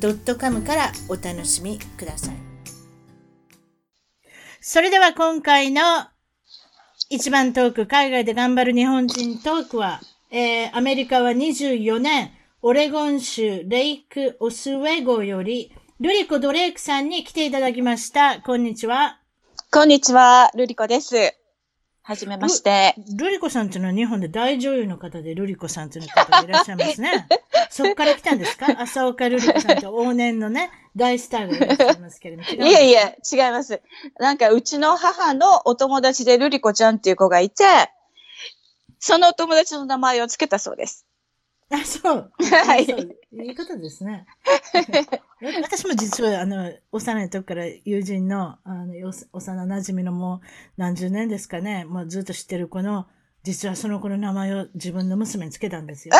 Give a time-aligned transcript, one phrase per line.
[0.00, 2.34] .com からお楽しみください
[4.60, 5.82] それでは今回の
[7.10, 18.42] 一番トーク、海外で頑張る日本人トークは、えー、アメリカは24年、オレゴン州レイク・オスウェゴより、ルリコ・ドレイクさんに来ていただきました。
[18.42, 19.20] こんにちは。
[19.72, 21.47] こんにちは、ルリコです。
[22.08, 22.94] はじめまして。
[23.18, 27.28] ルリコさんっていうのは日本で大女優の方でルリコさんっていう方がいらっしゃいますね。
[27.68, 28.80] そっから来たんですか？
[28.80, 32.48] 浅岡ルリコさんって往年のね、大スターがいらっしゃいますけれども。
[32.66, 33.82] いえいえ、違います。
[34.18, 37.64] なんかうちの母のお友達でルリコちゃんっていう子がいて、
[38.98, 41.04] そのお友達の名前を付けたそうです。
[41.70, 42.32] あ、そう。
[42.38, 42.84] はい。
[42.84, 44.26] いいことですね。
[45.62, 50.40] 私も実は、あの、幼い時から友人の、あの、幼馴染のもう
[50.76, 53.06] 何十年ですかね、もうずっと知ってる子の、
[53.42, 56.14] 実はその子の名前を自分の娘につけたんですよ。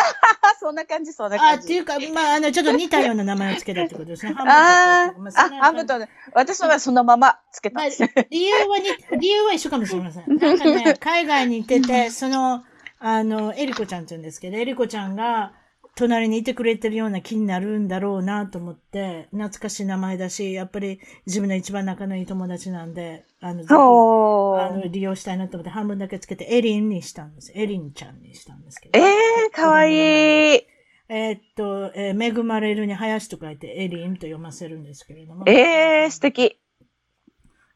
[0.60, 1.60] そんな感じ、そんな感じ。
[1.60, 4.34] あ、っていうか、まあ、あの、ちょっと似たような名前をつけたってことですね。
[4.36, 5.94] ああ、ハムと、
[6.32, 8.84] 私はそのままつけたんです、まあ、理由はに、
[9.20, 10.36] 理由は一緒かもしれません。
[10.36, 12.64] なんかね、 海外に行ってて、その、
[13.00, 15.52] あの、エリコちゃんって言うんですけど、エリコちゃんが、
[15.94, 27.50] 隣にいてくれてるような気になるんだろうなと思って、懐かしい名前だし、やっぱり自分の一番仲のいい友達なんで、あの、ぜひ、あの、利用したいなと思って半分だけつけてエリンにしたんです。
[27.52, 28.98] エリンちゃんにしたんですけど。
[28.98, 29.94] ええー、かわいい。
[29.96, 35.44] えー、っと、えー、恵まれるに林と書いてエリンと読ませるんですけれども。
[35.48, 36.60] ええー、素敵。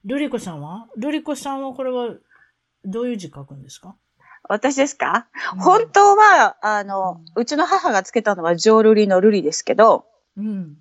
[0.05, 0.87] ルリコさんは？
[0.97, 2.15] ルリコさんはこれは
[2.85, 3.97] どういう字書くんですか？
[4.53, 10.05] 私ですか、うん、本当は、あの、うちの母がつけたのはジョールリのルリですけど、
[10.37, 10.77] うん、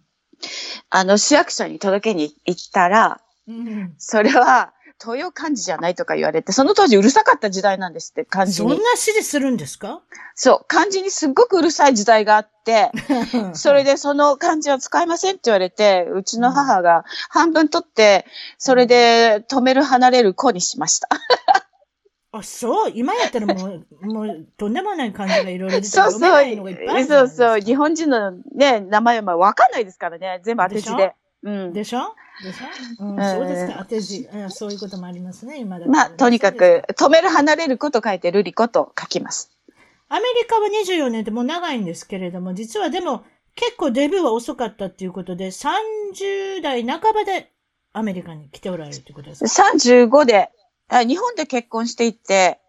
[0.89, 4.73] あの、市役所に届けに行ったら、うん、それは、
[5.03, 8.69] 東洋漢字じゃないとか言われて、その当時うるさかった時代なんですって、漢字に。
[8.69, 9.99] そんな指示するんですか？
[10.35, 12.91] そう、漢字にすっごくうるさい時代があって、
[13.53, 18.27] それでその漢字は使いませんって言われて、うちの母が半分取って、
[18.59, 21.09] それで止める離れる子にしました。
[22.33, 22.91] あ、そう。
[22.95, 26.21] 今やったらもう、 もう、とんでもない感じがいろいろ出てそうそう。
[27.05, 27.59] そうそう。
[27.59, 30.39] 日本人のね、名前はわかんないですからね。
[30.43, 31.13] 全部当て字で。
[31.43, 31.73] うん。
[31.73, 32.15] でしょ？
[32.43, 33.75] でしょ、うん、そうですか。
[33.79, 34.49] 当て字、うん。
[34.51, 39.51] そういうこともありますね、今だ、ね、まあ、とにかく、止める、離れること書いて、ルリコと書きます。
[40.07, 43.23] アメリカは24年ってもう長いんですけれども、実はでも、
[43.55, 47.51] 結構デビューは遅かったっていうことで、30代半ばで
[47.93, 50.49] アメリカに来ておられるってことですか ?35 で
[50.91, 52.59] あ日本で結婚していって、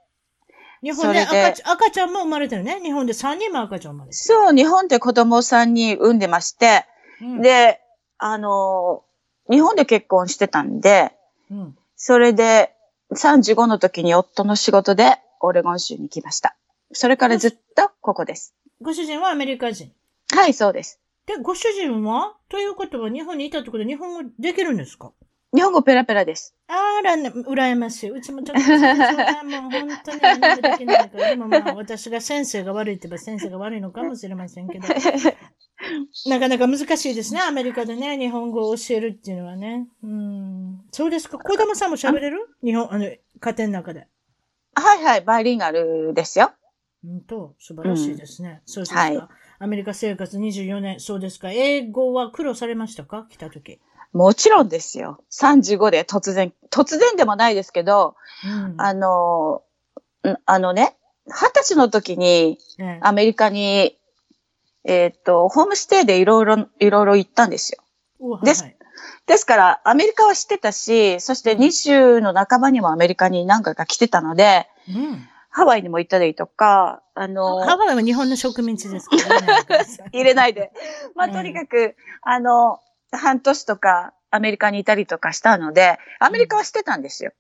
[0.83, 2.81] 日本で赤ち赤ちゃんも生まれてるね？
[2.81, 4.17] 日本で3人も赤ちゃん生まれてる。
[4.17, 6.85] そう、日本で子供3人産んでまして、
[7.21, 7.81] うん、で、
[8.19, 9.03] あの、
[9.51, 11.13] 日本で結婚してたんで、
[11.51, 12.73] うん、それで
[13.13, 16.57] 35の時に夫の仕事でオレゴン州に来ました。
[16.93, 18.55] それからずっとここです。
[18.81, 19.93] ご主人はアメリカ人？
[20.35, 21.01] はい、そうです。
[21.27, 22.35] で、ご主人は？
[22.49, 25.13] ということは日本にいたってことで日本語できるんですか？
[25.55, 26.55] 日本語ペラペラです。
[26.69, 28.11] あら、ね、羨ましい。
[28.11, 31.31] うちもちょっと、もう本当に何もできないから。
[31.31, 34.89] でもまあ、私が先生が悪いって言えば先生が悪いのかもしれませんけど。
[36.27, 37.41] なかなか難しいですね。
[37.43, 39.89] アメリカでね、日本語を教えるっていうのはね。
[40.03, 40.81] うん。
[40.91, 41.39] そうですか。
[41.39, 42.49] 小玉さんも喋れる？
[42.65, 44.07] 日本、あの、家庭の中で。
[44.75, 46.53] はいはい、バイリンガルですよ。
[47.05, 48.63] うんと、素晴らしいですね。
[48.65, 49.29] うん、そうですか、はい。
[49.59, 51.51] アメリカ生活24年、そうですか。
[51.51, 53.27] 英語は苦労されましたか？
[53.29, 53.81] 来た時。
[54.13, 55.19] もちろんですよ。
[55.31, 58.15] 35で突然、突然でもないですけど、
[58.45, 59.63] うん、あの、
[60.45, 60.97] あのね、
[61.27, 62.59] 二十歳の時に
[63.01, 63.97] アメリカに、
[64.85, 67.73] えー、っと、ホームステイでいろいろ、いろいろ行ったんです
[68.21, 68.41] よ。
[68.43, 68.65] です。
[69.27, 79.47] ですから、アメリカは知ってたし、そして20の半ばにもアメリカに何回か来てたので、うん、ハワイにも行ったりとか、あの、ハワイは日本の植民地ですからね。
[80.13, 80.73] 入れないで。
[81.15, 82.81] まあ、とにかく、 あの、
[83.13, 87.33] 半年とかアメリカにいたりとかしたので、アメリカはしてたんですよ。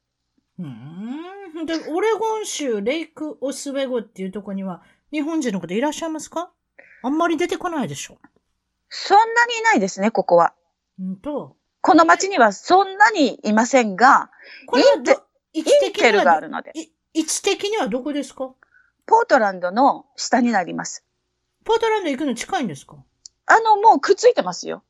[0.59, 1.67] うん。
[1.67, 6.51] で、オレゴン州レイク・オスウェゴっていうとこには、日本人の方いらっしゃいますか？
[7.03, 8.19] あんまり出てこないでしょ。
[8.89, 10.55] そんなにいないですね、ここは。
[11.01, 11.57] うんと。
[11.81, 14.31] この町にはそんなにいませんが、
[14.67, 15.19] これはインテ
[15.53, 16.73] インテルがあるので。
[17.15, 18.55] 位置的にはどこですか？
[19.07, 21.05] ポートランドの下になります。
[21.65, 22.97] ポートランド行くの近いんですか？
[23.47, 24.85] あの、もうくっついてますよ。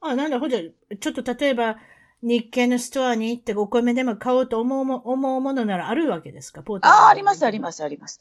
[0.00, 1.76] あ、なんだ、ほじゃ、ちょっと例えば、
[2.22, 6.62] 日系のストアに行ってお米でも買おうと思うも思うものならあるわけですか？
[6.62, 8.20] ポートああ、あります、あります、あります。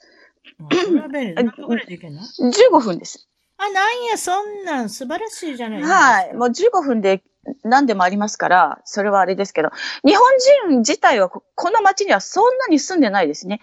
[0.71, 1.35] それは便利。
[1.35, 3.27] 何分ぐらいで行けんの ?15 分です。
[3.57, 5.95] あ、なんや、そんなん素晴らしいじゃないですか。
[5.95, 6.33] はい。
[6.33, 7.23] もう15分で
[7.63, 9.69] 何でもありますから、それはあれですけど、
[10.05, 10.25] 日本
[10.69, 13.61] 人自体はこの街にはそんなに住んでないですね。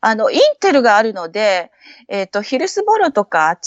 [0.00, 1.70] あの、インテルがあるので、
[2.08, 3.58] えっ、ー、と、ヒルスボロとかっ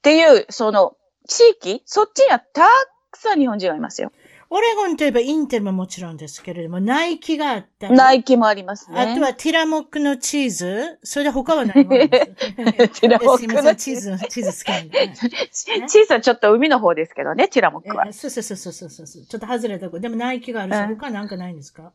[0.00, 0.96] ていう、その、
[1.28, 2.66] 地域、そっちにはた
[3.14, 4.12] くさん日本人がいますよ。
[4.50, 7.94] オレゴンといえばインテルももちろんですけれども、ナイキがあったり。
[7.94, 9.00] ナイキもありますね。
[9.00, 10.98] あとはティラモックのチーズ。
[11.02, 15.14] それで他は何も ティラモックのチーズ、チーズ好きなんで、ね。
[15.50, 18.12] チーズはちょっと海の方ですけどね、ティラモックは。
[18.12, 19.22] そうそうそうそうそうそう。
[19.24, 19.98] ちょっと外れたとこ。
[19.98, 21.92] でもナイキがあるし、他なんかないんですか？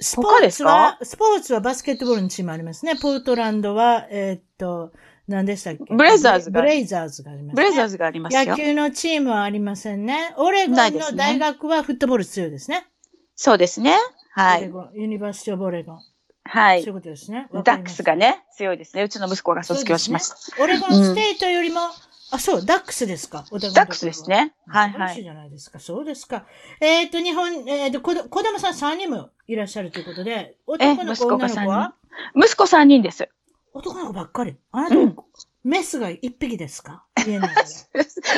[0.00, 2.96] スポーツは、スポーツはバスケットボールのチームありますね。
[2.96, 4.92] ポートランドは、えー、っと、
[5.32, 5.94] 何でしたっけ？
[5.94, 6.60] ブレイザーズが。
[6.60, 7.54] ブレイザーズがあります、ね。
[7.56, 8.44] ブレイザーズがありますよ。
[8.44, 10.34] 野球のチームはありませんね。
[10.36, 12.86] オレゴンの大学はフットボール強いですね。
[13.34, 13.96] そうですね。
[14.34, 14.70] はい。
[14.94, 16.00] University of Oregon。
[16.44, 16.82] はい。
[16.82, 17.48] そういうことですね。
[17.64, 19.02] ダックスがね、強いですね。
[19.02, 20.34] うちの息子が卒業しました。
[20.56, 21.88] ね、オレゴンステートよりも、うん、
[22.32, 23.44] あ、そう、ダックスですか？
[23.50, 24.52] ダックスですね。
[24.66, 25.22] はいはい。
[25.22, 25.78] じゃないですか。
[25.78, 26.44] そうですか。
[26.80, 31.94] えっ、ー、と、日本、えっ、ー、と、子供さん3人もいらっしゃるということで、男の子、女の子は？
[32.34, 33.28] 息子3人です。
[33.74, 34.56] 男の子ばっかり。
[34.72, 35.16] あなた、うん、
[35.64, 37.04] メスが1匹ですか？
[37.26, 37.48] 家の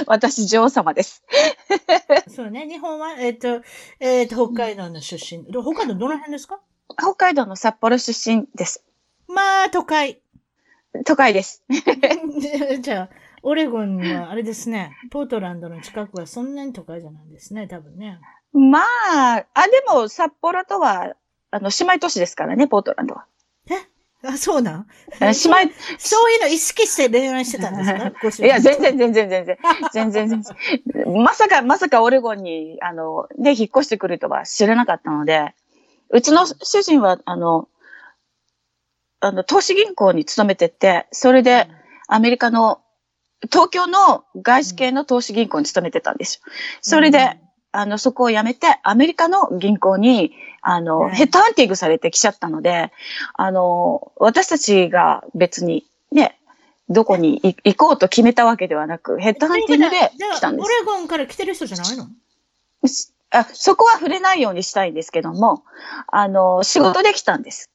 [0.07, 1.25] 私、女王様です。
[2.29, 2.67] そうね。
[2.69, 3.65] 日本は、えっ、ー、と、
[4.01, 5.45] えっ、ー、と、北海道の出身。
[5.47, 6.61] 北海道どの辺ですか？
[6.99, 8.85] 北海道の札幌出身です。
[9.27, 10.21] まあ、都会。
[11.05, 11.65] 都会です。
[12.81, 13.11] じゃあ、
[13.43, 18.21] オレゴンは、あれですね、ポートランドの近くはそんなに都会じゃないですね、多分ね。
[18.53, 21.17] まあ、あ、でも、札幌とは、
[21.51, 23.27] あの、姉妹都市ですからね、ポートランドは。
[23.71, 23.75] え？
[24.27, 24.87] あ、そうなん？
[25.21, 25.35] 姉妹、
[25.99, 27.93] そういうの意識して恋愛してたんです
[28.39, 28.45] か？
[28.45, 29.59] いや、全然、全然、全然。
[29.93, 31.23] 全然、全然。
[31.23, 35.55] まさか、まさかオレゴンに、あの、ね、引っ越してくるとは知らなかったので、
[36.11, 37.69] うちの主人は、あの、
[39.21, 41.69] あの、投資銀行に勤めてて、それで、
[42.09, 42.81] アメリカの、
[43.51, 46.53] 東京の外資系の投資銀行に勤めてたんですよ。
[46.81, 47.39] それで、
[47.77, 50.33] あの、そこを辞めて、アメリカの銀行に、
[50.63, 52.93] あの、ヘッドハンティングされてきちゃったので、
[53.35, 56.39] あの、私たちが別に、ね、
[56.89, 59.97] どこに行こうと決めたわけではなく、ヘッドハンティングで
[60.37, 60.65] 来たんです。
[60.65, 62.07] オレゴンから来てる人じゃないの？
[63.31, 65.65] あそこは触れないようにしたいんですけども、
[66.07, 67.71] あの、仕事で来たんです。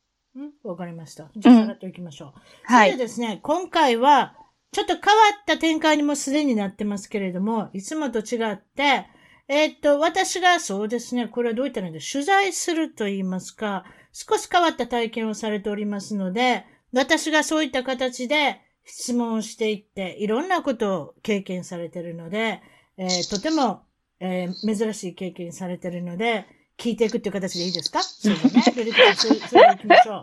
[0.64, 1.30] わかりました。
[1.36, 2.28] じゃあ、さらっと行きましょう。
[2.30, 2.92] うん、はい。
[2.92, 4.36] でですね、今回は、
[4.72, 5.10] ちょっと変わ
[5.42, 9.08] った展開にもすでになってますけれども、いつもと違って、
[9.52, 22.62] えー、っと、私がそうですね、これはどういったので、取材すると言いますか、少し変わった体験をされておりますので、私がそういった形で質問をしていって、いろんなことを経験されているので、
[22.98, 23.82] えー、とても、
[24.20, 26.46] えー、珍しい経験されているので、
[26.78, 28.04] 聞いていくっていう形でいいですか？
[28.04, 28.62] そうだね。
[28.62, 30.14] それで、それで行きましょ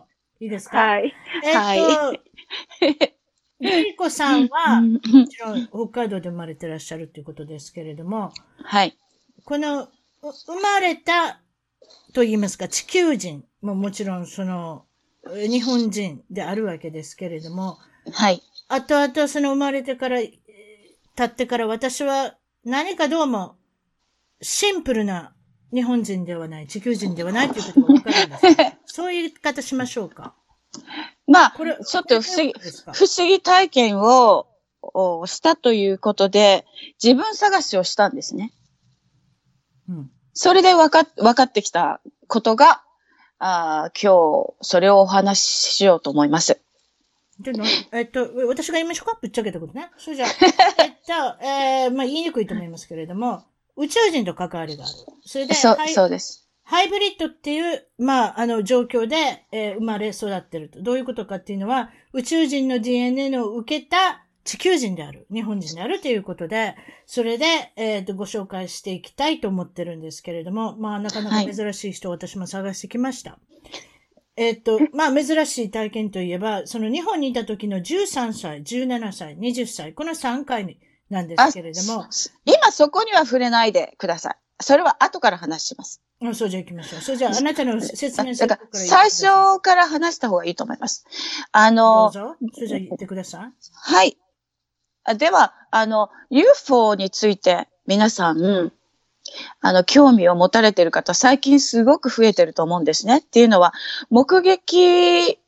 [0.40, 0.44] う。
[0.44, 0.78] いいですか？
[0.78, 1.12] はい。
[1.44, 2.22] えー、っと、
[3.58, 8.32] ゆりこさんは、もちろん北海道で生まれてらっしゃるということですけれども、
[8.62, 8.96] はい。
[9.46, 9.88] この、
[10.22, 11.40] 生まれた
[12.12, 14.86] と言いますか、地球人ももちろんその、
[15.24, 17.78] 日本人であるわけですけれども、
[18.12, 18.42] はい。
[18.66, 22.34] 後々その生まれてから、経ってから私は
[22.64, 23.56] 何かどうも
[24.42, 25.32] シンプルな
[25.72, 28.76] 日本人ではない、地球人ではないということがわかるんです。
[28.96, 30.34] そういう言い方しましょうか。
[31.28, 32.52] まあ、これちょっと不思議、
[32.92, 34.48] 不思議体験を
[35.26, 36.66] したということで、
[37.00, 38.52] 自分探しをしたんですね。
[39.88, 42.82] うん、それで分か、分かってきたことが、
[43.38, 46.60] あ今日、それをお話ししようと思います。
[47.40, 49.90] での、えっと、私が言いましょうかぶっちゃけたことね。
[49.98, 50.28] それじゃあ、
[50.82, 53.44] えっと、えー、まあ言いにくいと思いますけれども、
[53.76, 54.94] 宇宙人と関わりがある。
[55.24, 56.48] それで、そう、そうです。
[56.64, 60.82] ハイブリッドっていう、まあ、あの、状況で、えー、生まれ育ってると。
[60.82, 73.32] どういうことかっていうのは、宇宙人の DNA を受けた地球人である、日本人であるということで、それで、えっ、ー、と、ご紹介していきたいと思ってるんですけれども、まあ、なかなか珍しい人を私も探してきました。
[73.32, 73.40] はい、
[74.36, 80.78] えっ、と、まあ、珍しい体験といえば、その日本にいた時の13歳、17歳、20歳、この3回
[81.10, 82.06] なんですけれども。
[82.44, 84.36] 今そこには触れないでください。
[84.60, 86.00] それは後から話します。
[86.22, 87.00] あそうじゃ行きましょう。
[87.02, 91.04] それじゃあ、あなたの説明するから最初から話した方がいいと思います。
[91.52, 92.36] あの、どうぞ。
[92.54, 93.52] それじゃ言ってください。
[93.74, 94.16] はい。
[95.14, 98.72] では、あの、UFO について皆さん、
[99.60, 103.18] あの、興味を持たれている方、最近すごく増えてると思うんですね。
[103.18, 103.72] っていうのは、
[104.10, 105.38] 目撃、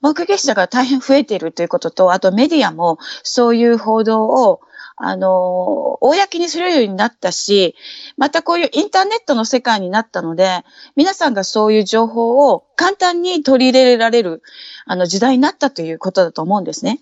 [0.00, 4.60] 目撃者が大変増えているということと、あとメディアもそういう報道を、
[5.02, 7.74] あの、公にするようになったし、
[8.18, 10.62] またこういうインターネットの世界になったので、
[10.94, 14.42] 皆さんがそういう情報を簡単に取り入れられる、
[14.84, 17.00] あの、時代になったということだと思うんですね。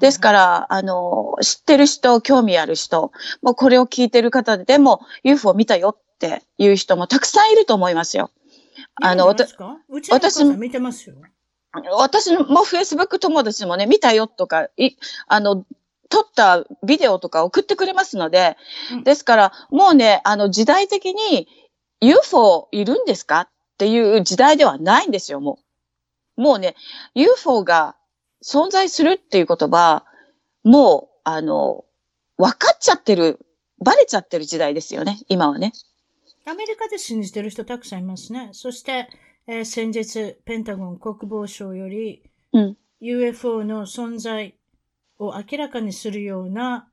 [0.00, 3.10] ですから、あの、知ってる人、興味ある人、
[3.42, 8.30] もうこれを聞いてる方でも UFO 見たよっていう人もたくさんいると思いますよ。
[9.02, 11.16] あの、私も見てますよ。
[11.98, 14.90] 私も Facebook 友達もね、見たよとか、い、
[15.26, 15.64] あの、
[16.12, 18.58] 撮ったビデオとか送ってくれますので、
[18.92, 21.48] うん、ですから、もうね、あの、時代的に
[22.02, 23.40] UFO いるんですか？
[23.40, 25.58] っていう時代ではないんですよ、も
[26.36, 26.42] う。
[26.42, 26.76] もうね、
[27.14, 27.96] UFO が
[28.44, 30.04] 存在するっていう言葉、
[30.64, 31.86] もう、あの、
[32.36, 33.38] 分かっちゃってる、
[33.82, 35.72] バレちゃってる時代ですよね、今はね。
[36.44, 38.50] アメリカで信じてる人たくさんいますね。
[38.52, 39.08] そして、
[39.46, 44.54] えー、先日、ペンタゴン国防省より、うん、UFO の存在
[45.22, 46.88] を明らかにするような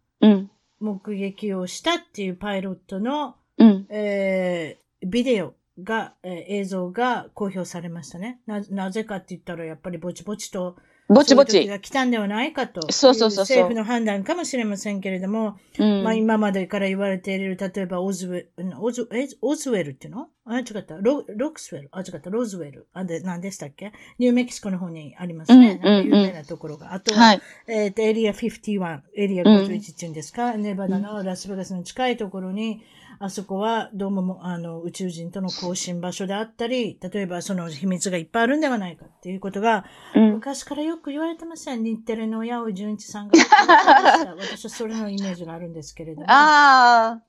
[0.79, 8.39] 目撃をしたっていうパイロットの、うん、えー、ビデオが、えー、映像が公表されましたね。
[8.45, 10.77] な、なぜかって言ったら、やっぱりぼちぼちと
[11.10, 11.66] ぼちぼち。
[11.68, 12.92] が来たんではないかと。
[12.92, 13.44] そうそうそう。
[13.44, 20.28] 政府の判断かもしれませんけれども、うん、まあ今までから言われている、例えばオズウェル、オズえオズウェルっていうの？
[20.46, 20.98] あ、違った。
[21.01, 21.89] ロロックスウェル？
[21.92, 22.30] あ、違った。
[22.30, 22.88] ロズウェル。
[22.94, 23.92] あ、で、何でしたっけ？
[24.20, 25.82] ニューメキシコの方にありますね。
[25.84, 26.94] うん、有名なところが。
[26.94, 32.82] あとは、はい、えっ、ー、と、エリア51、エリア51っていうんですか、うん、ネバダのラスベガスの近いところに、
[33.21, 39.83] あそこはどうもあの宇宙人との交信場所であったり、例えばその秘密がいっぱいあるんではないかっていうことが、
[40.15, 41.83] うん、昔からよく言われてません。
[41.83, 43.33] 日テレの八尾純一さんが
[44.39, 46.31] 私はそれのイメージがあるんですけれども。
[46.31, 47.23] ああ。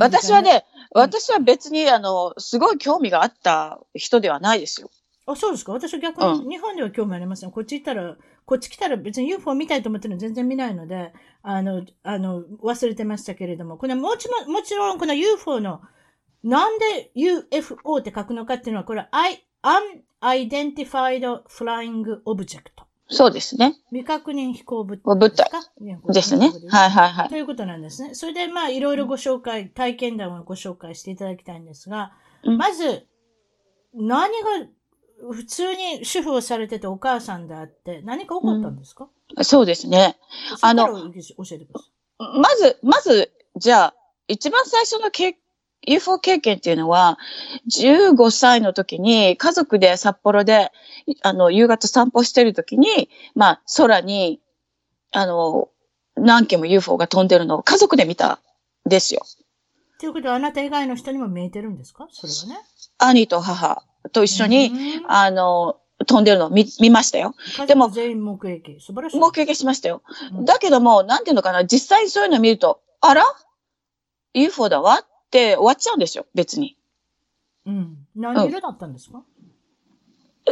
[0.00, 4.90] 私はね、私は別に、あの、すごい興味があった人ではないですよ。
[5.32, 7.50] あ、そうですか私は逆に、日本では興味ありません。
[7.50, 11.12] こっち行ったら、こっち来たら別に UFO 見たいと思ってるの全然見ないので、
[11.42, 15.80] あの、あの、忘れてましたけれども、これもちろん、もちろんこの UFO の、
[16.42, 19.44] なんで UFO って書くのかっていうのは、これは I,
[20.22, 22.62] Unidentified Flying Object。
[23.08, 23.74] そうですね。
[23.90, 25.60] 未確認飛行物体ですか？
[26.12, 26.50] ですね。
[26.68, 27.28] はいはいはい。
[27.28, 28.14] ということなんですね。
[28.14, 32.12] それでまあいろいろご紹介、体験談をご紹介していただきたいんですが、
[32.42, 33.06] うん、まず、
[33.94, 34.66] 何が
[35.30, 40.18] 普通に主婦をされててお母さんであって、何か起こったんですか、うん、そうですね。
[40.60, 40.94] あの、教
[41.52, 42.40] えてください。
[42.40, 43.94] まず、まず、じゃあ、
[44.28, 45.36] 一番最初の経
[45.86, 47.18] UFO 経験っていうのは、
[47.76, 50.70] 15歳の時に家族で札幌で、
[51.22, 54.40] あの、夕方散歩してる時に、まあ、空に、
[55.10, 55.68] あの、
[56.16, 58.40] 何件も UFO が飛んでるのを家族で見た
[58.86, 59.22] んですよ。
[59.98, 62.06] ということは、あなた以外の人にも見えてるんですか？
[62.12, 62.64] それはね。
[62.98, 64.72] 兄と母と一緒に、
[65.06, 67.34] あの、飛んでるのを見、見ましたよ。
[67.68, 68.80] でも、全員目撃。
[68.80, 69.20] 素晴らしい。
[69.20, 70.02] 目撃しましたよ。
[70.32, 73.24] うん、だけども、なんていうのかな、実際にそういうのを見ると、あら
[74.34, 75.00] ?UFO だわ？
[75.00, 76.76] って終わっちゃうんですよ、別に。
[77.66, 77.96] うん。
[78.16, 79.22] 何色だったんですか、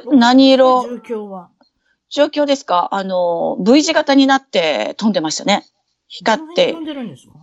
[0.06, 0.82] うん、何色？
[0.84, 1.50] 状況は。
[2.08, 2.88] 状況ですか？
[2.92, 5.66] あの、V 字型になって飛んでましたね。
[6.06, 6.72] 光って。
[6.72, 7.34] 飛んでるんですか？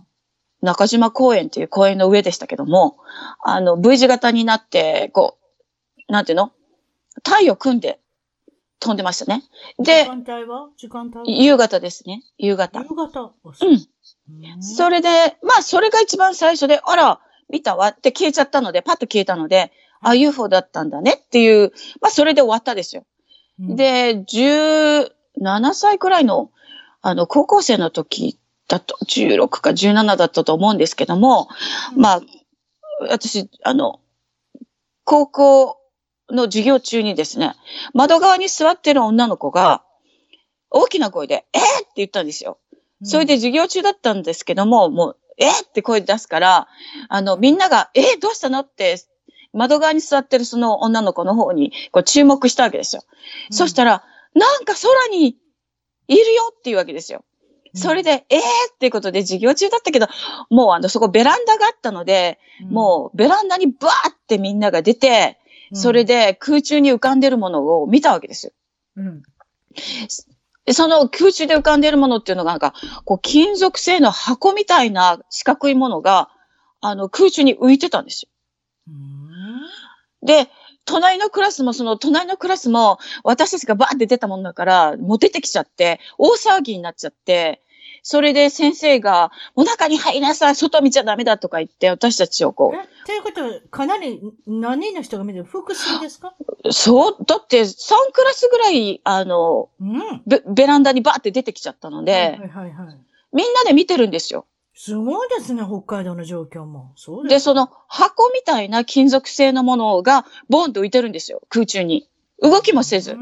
[0.60, 2.98] 中島公園っていう公園の上でしたけども、
[3.40, 5.37] あの、V 字型になって、こ
[6.08, 6.52] なんていうの？
[7.24, 8.00] 太陽組んで
[8.80, 9.42] 飛んでましたね。
[9.78, 10.68] で、時間帯は？
[10.76, 12.22] 時間帯夕方ですね。
[12.38, 12.80] 夕方。
[12.80, 13.32] 夕方？
[13.44, 14.62] うん。
[14.62, 15.08] それで、
[15.42, 23.04] まあ、それが一番最初で、あら、見たわって消えちゃったので、パッと消えたので、あ、UFO だったんだねっていう、まあ、それで終わったですよ。
[23.58, 25.10] うん、で、17
[25.74, 26.50] 歳くらいの、
[27.00, 28.38] あの、高校生の時
[28.68, 31.48] だと、16か17だったと思うんですけども、
[31.96, 32.20] うん、まあ、
[33.08, 34.00] 私、あの、
[35.04, 35.77] 高校
[36.30, 37.54] の授業中にですね、
[37.94, 39.82] 窓側に座ってる女の子が、
[40.70, 42.58] 大きな声で、えー、って言ったんですよ。
[43.02, 46.68] それで授業中だったんですけども、もう、えー、って声出すから、
[47.08, 48.60] あの、みんなが、えー、どうしたの？
[48.60, 48.98] って、
[49.52, 53.02] 窓側に座ってるその女の子の方にこう注目したわけですよ。
[53.50, 54.04] うん、そしたら、
[54.34, 55.36] なんか空に
[56.08, 57.24] いるよっていうわけですよ。
[57.74, 58.40] それで、えー！
[58.74, 60.06] っていうことで授業中だったけど、
[60.50, 65.37] もうあの、そこベランダがあったので、うん、もうベランダにバーってみんなが出て、
[65.72, 68.52] それで空中に浮かんでるものを見たわけですよ。
[68.96, 69.22] うん。
[70.72, 76.30] その空中で浮かんでるものっていうのがなんか、こう金属製の箱みたいな四角いものが、
[76.80, 78.30] あの空中に浮いてたんですよ。
[80.22, 80.50] で、
[80.84, 87.62] 隣のクラスも、その隣のクラスも、私たちがバーって出たもんだから、もう出てきちゃって、大騒ぎになっちゃって、
[88.10, 93.06] それで先生が、もう中に入りなさい、外見ちゃダメだとか言って、私たちをこう。
[93.06, 96.32] ということは、かなり何人の人が見てる複数ですか？
[96.70, 102.96] そう、だって3クラスぐらい、あの、うん、ベベランダにバーって出てきちゃったので、はいはいはい、
[103.34, 104.46] みんなで見てるんですよ。
[104.74, 106.92] すごいですね、北海道の状況も。
[106.96, 112.08] そうでで、その箱みたいな金属製のものがボンと浮いてるんですよ、空中に。
[112.40, 113.18] 動きもせず。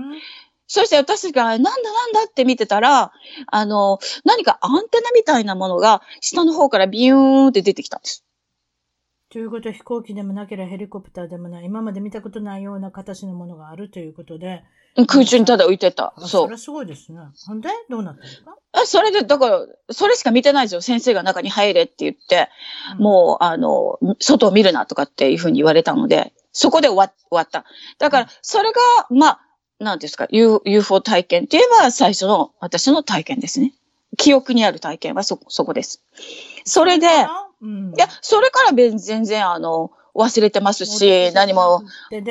[0.66, 3.12] そして私が、なんだなんだって見てたら、
[3.46, 8.24] あの、何かアンテナみたいなものが下の方からビューンって出てきたんです。
[9.28, 14.62] ということは飛行機でもなければヘリコプターでもない、今まで見たことないような形のものがあるということで。
[15.06, 16.14] 空中にただ浮いてた。
[16.18, 16.26] そう。
[16.28, 17.18] それすごいですね。
[17.46, 17.68] ほんで？
[17.90, 18.56] どうなったんですか？
[18.72, 20.80] あそれで、だから、それしか見てないですよ。
[20.80, 22.48] 先生が中に入れって言って、
[22.94, 27.64] うん、もう、あの、外を見るなとかっていうふうに言われたので、そこで終わ終わった。
[27.98, 28.80] だから、それが、
[29.10, 29.40] まあ、
[29.78, 33.72] なんですか、UFO 体験って言えば最初の私の体験ですね。
[34.16, 36.02] 記憶にある体験はそこ、そこです。
[36.64, 37.06] それで、
[37.60, 41.82] うん、いや、それから全然、あの、忘れてますし、何も、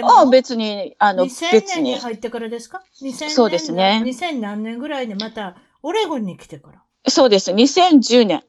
[0.04, 1.48] あ別に、あの、別に。
[1.50, 3.30] 2000年に入ってからですか ?2000 年。
[3.30, 4.02] そうですね。
[4.04, 6.82] 2000何年ぐらいでまた、オレゴンに来てから。
[7.08, 7.52] そうです。
[7.52, 8.44] 2010年。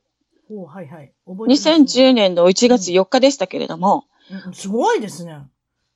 [0.50, 1.12] おはいはい。
[1.26, 4.07] 覚えてます、ね、2010年の1月4日でしたけれども。
[4.47, 5.41] うん、すごいですね。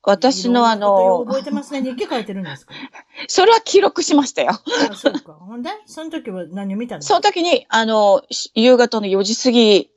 [0.02, 1.82] 私のあの、覚えてますね。
[1.82, 2.72] 日記書いてるんですか？
[3.28, 4.52] それは記録しましたよ。
[4.90, 5.34] あ、そうか。
[5.34, 5.70] ほんで？
[5.86, 8.22] その時は何を見たんですかその時に、あの、
[8.54, 9.90] 夕方の4時過ぎ、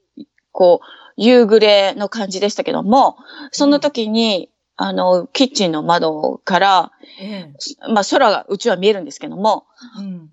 [0.51, 3.17] こう、夕暮れの感じでしたけども、
[3.51, 6.91] その時に、うん、あの、キッチンの窓から、
[7.22, 9.67] ええ、まあ空が、うちは見えるんですけども、
[10.00, 10.31] うん、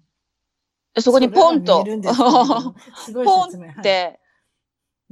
[0.98, 4.18] そこにポンと、 ポンって、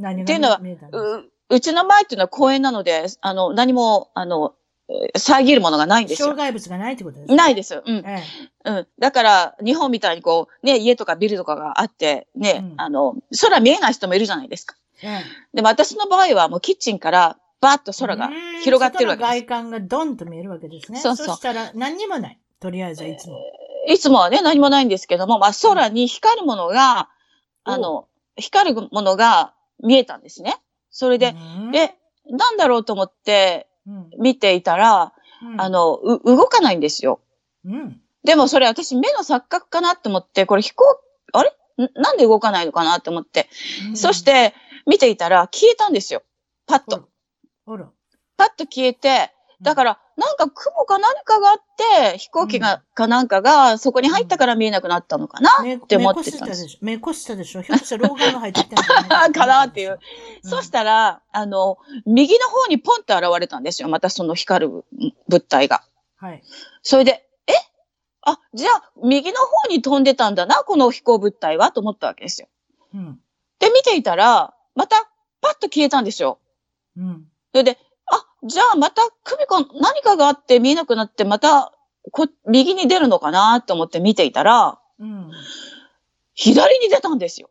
[0.00, 0.60] はい、っていうのは、
[1.50, 4.54] うちの前っていうのは公園なので、あの、何も、あの、
[5.16, 6.28] 遮るものがないんですよ。
[6.28, 7.36] 障害物がないってことですね。
[7.36, 7.82] ないです。
[7.84, 7.96] うん。
[8.06, 8.24] え
[8.64, 8.86] え、うん。
[8.98, 14.76] だから、日本みたいにこう、ね、家とかビルとかがあって、ね、うん、あの、空見えない人もいるじゃないですか。
[15.02, 15.24] ええ、
[15.54, 18.30] でも私の場合はもうキッチンからバーッと空が
[18.62, 19.30] 広がってるわけです。
[19.30, 21.00] 外観がドンと見えるわけですね。
[21.00, 21.26] そうそう。
[21.26, 22.38] そしたら何にもない。
[22.60, 23.38] とりあえずいつも。
[23.86, 27.08] いつもはね、何もないんですけども、まあ空に光るものが、
[27.64, 30.56] うん、あの、光るものが見えたんですね。
[30.90, 31.34] それで、
[31.72, 31.94] で、
[32.30, 33.68] なんだろうと思って
[34.18, 37.20] 見ていたら、うん、あの、動かないんですよ。
[37.64, 38.00] うん。
[38.24, 40.84] でもそれ私目の錯覚かなって思って、これ飛行、
[41.32, 41.52] あれ？
[41.94, 43.48] なんで動かないのかなって思って。
[43.90, 44.54] うん、そして、
[44.86, 46.22] 見ていたら消えたんですよ。
[46.66, 47.08] パッと。
[47.66, 47.88] あら。
[48.36, 51.56] パッと消えて、だから、なんか雲か何かがあっ
[52.12, 56.78] て、飛行機が、かなんかが、そこに入ったから見えなくなったのかなって思ってたんです。
[56.80, 59.98] 目こしたでしょひょっとしたら老眼が入ってきたんじゃない かなっていう。
[60.42, 63.88] そしたら、あの、右の方にポンと現れたんですよ。
[63.88, 64.84] またその光る
[65.28, 65.82] 物体が。
[66.16, 66.42] はい。
[66.82, 67.52] それで、え？
[68.22, 72.48] あ、じゃあ、右の方に飛んでたんだな、この飛行物体は、と思ったわけですよ。
[72.94, 73.20] うん。
[73.58, 75.08] で、見ていたら、また、
[75.40, 76.38] パッと消えたんですよ。
[76.96, 77.28] うん。
[77.52, 77.87] それで、あ、
[78.44, 81.72] じゃあまた、久美子何かがあって見えなくなって、また、
[82.12, 85.30] こ、右に出るのかなと思って見ていたら、うん。
[86.34, 87.50] 左に出たんですよ。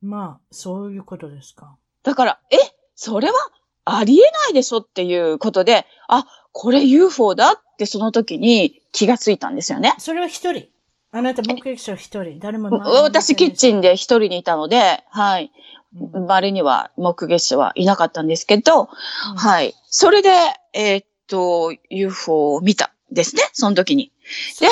[0.00, 1.76] まあ、そういうことですか。
[2.02, 2.56] だから、え、
[2.94, 3.34] それは
[3.84, 9.94] ありえないでしょっていうことで、あ、これ UFO だってその時に気がついたんですよね。
[9.98, 10.68] それは一人。
[11.16, 12.38] あなた目撃者一人。
[12.38, 15.50] 誰も私キッチンで一人にいたので、はい。
[15.94, 19.74] 周りには目撃者はいなかったんですけど、うん、はい。
[19.86, 20.30] それで、
[20.74, 24.12] えー、っと、UFO を見たですね、その時に。
[24.60, 24.68] で、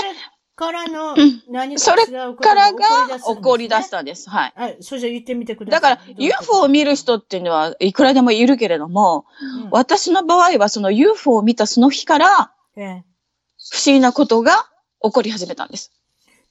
[0.55, 1.17] からの
[1.49, 4.29] 何かそれからが起こり出したんです。
[4.29, 4.53] はい。
[4.55, 4.77] はい。
[4.81, 5.97] それじゃ言ってみてください。
[5.97, 9.25] だから UFO を見る人っていうのはいくらでもいるけれども、
[9.65, 13.03] うん、私の場合はその UFO を見たその日から、不思
[13.87, 14.69] 議なことが
[15.03, 15.91] 起こり始めたんです。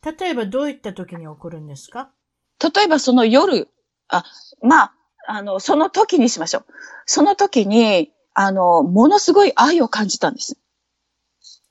[0.06, 2.12] 例えばどういった時に起こるんですか？
[2.76, 3.70] 例えばその夜、
[4.10, 4.24] あ、
[4.62, 4.94] まあ、
[5.28, 6.66] あの、その時にしましょう。
[7.06, 10.58] その時に、あの、ものすごい愛を感じたんです。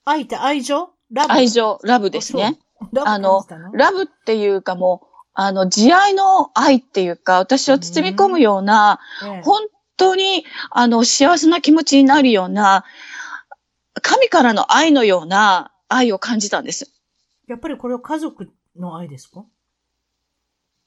[0.05, 0.91] 愛って愛情？
[1.13, 1.33] ラブ？
[1.33, 2.59] 愛情、ラブですね。
[3.05, 9.01] あの、ラブっていうかもう、あの、慈愛の愛っていうか、私を包み込むような、
[9.43, 9.63] 本
[9.97, 12.85] 当に、あの、幸せな気持ちになるような、
[14.03, 16.92] 神からの愛のような愛を感じたんです。
[17.53, 19.45] やっぱりこれは家族の愛ですか？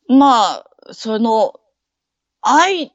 [0.08, 1.60] まあ、その、
[2.42, 2.92] 愛、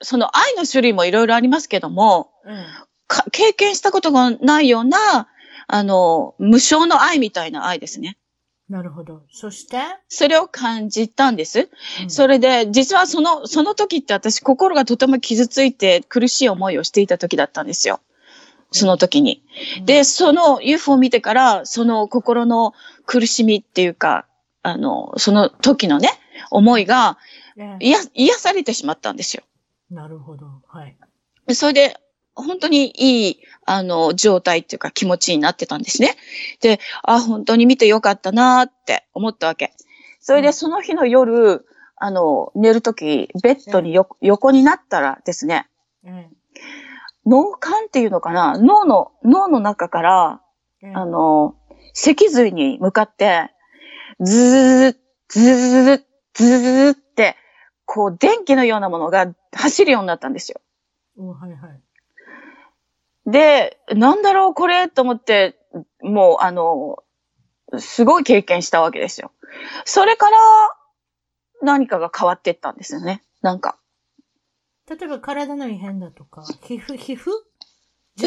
[0.00, 2.64] その愛の種類もいろいろありますけども、うん、
[3.30, 5.28] 経験したことがないような、
[5.66, 8.16] あの、無償の愛みたいな愛ですね。
[8.70, 9.22] なるほど。
[9.30, 9.78] そして？
[10.08, 11.68] それを感じたんです。
[12.02, 18.00] うん、それで、実はその、その時って私心がとても傷ついて苦しい思いをしていた時だったんですよ。
[18.70, 19.42] その時に。
[19.84, 22.72] で、その UFO を見てから、その心の
[23.06, 24.26] 苦しみっていうか、
[24.62, 26.10] あの、その時のね、
[26.50, 27.18] 思いが、
[27.80, 29.42] いや、癒されてしまったんですよ。
[29.90, 30.46] なるほど。
[30.68, 30.96] はい。
[31.54, 31.96] それで、
[32.34, 36.16] 本当にいい、あの、状態っていうか気持ちになってたんですね。
[36.60, 39.72] で、あ、本当に見てよかったなって思ったわけ。
[40.20, 45.68] それでその日の夜、あの、寝るとき、ベッドによ、横になったらですね、
[46.04, 46.26] うん、
[47.26, 48.58] 脳幹っていうのかな？
[48.58, 50.42] 脳の、脳の中から、
[50.82, 51.54] うん、あの、
[51.92, 53.50] 脊髄に向かって、
[54.20, 54.96] ずー、
[55.28, 56.02] ずー、
[56.34, 57.36] ずーって、
[57.84, 60.60] こう、電気のようなものが走るようになったんですよ。
[61.16, 61.82] はいはい。
[63.26, 65.58] で、なんだろうこれと思って、
[66.02, 66.98] もう、あの、
[67.78, 69.32] すごい経験したわけですよ。
[69.84, 70.38] それから、
[71.62, 73.22] 何かが変わっていったんですよね。
[73.42, 73.78] なんか。
[74.90, 77.30] 例えば体の異変だとか、皮膚、皮膚？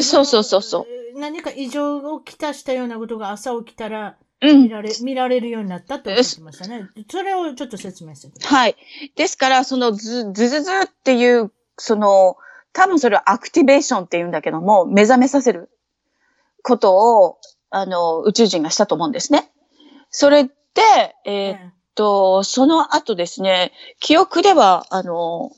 [0.02, 1.20] そうそうそうそう。
[1.20, 6.88] 何か異常をきたしたようなことが朝起きたら、見られ、うん、見られるようになったっておっしゃってましたね。
[7.10, 8.58] それをちょっと説明してください。
[8.58, 8.76] はい。
[9.14, 12.36] ですから、そのず、ずずずっていう、その、
[12.72, 15.70] 多分それはアクティベーションって言うんだけども、目覚めさせる
[16.62, 17.38] ことを、
[17.70, 19.50] あの、宇宙人がしたと思うんですね。
[20.10, 20.52] それで、
[21.24, 25.52] えー、っと、その後ですね、記憶では、あの、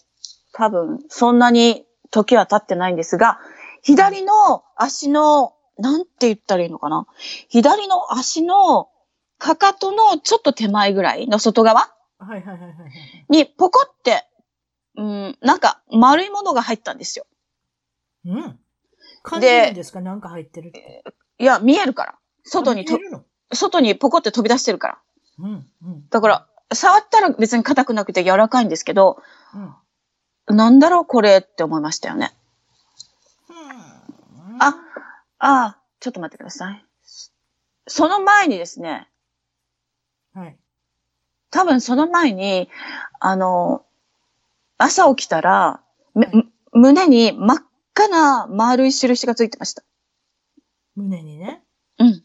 [0.56, 3.38] 多分、そんなに時は経ってないんですが、
[3.82, 7.06] 左の足の、なんて言ったらいいのかな？
[7.48, 8.88] 左の足の
[9.38, 12.72] かかとのちょっと手前ぐらいの外側はいはいはいはい。
[13.28, 14.24] にポコって、
[14.96, 17.26] うん、なんか丸いものが入ったんですよ。
[18.24, 18.58] うん。
[19.22, 20.00] 感じるんですか？
[20.00, 21.04] なんか入ってるって。
[21.38, 22.14] いや、見えるから。
[22.44, 22.98] 外にと、
[23.52, 24.98] 外にポコって飛び出してるから。
[25.40, 25.66] うん。
[25.82, 29.18] うん、だから、触ったら別に硬くなくて柔らかいんですけど、
[29.54, 29.74] うん、
[30.48, 32.32] なんだろうこれって思いましたよね。
[33.48, 34.76] うん、あ、あ
[35.38, 36.84] あ、ちょっと待ってください。
[37.88, 39.08] その前にですね、
[40.34, 40.56] はい。
[41.50, 42.68] 多分その前に、
[43.20, 43.86] あの、
[44.76, 45.80] 朝起きたら、
[46.14, 47.58] はい、胸に真っ
[47.94, 49.82] 赤な丸い印がついてました。
[50.94, 51.62] 胸にね。
[51.98, 52.22] うん。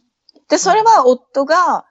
[0.50, 1.86] で、それは夫が、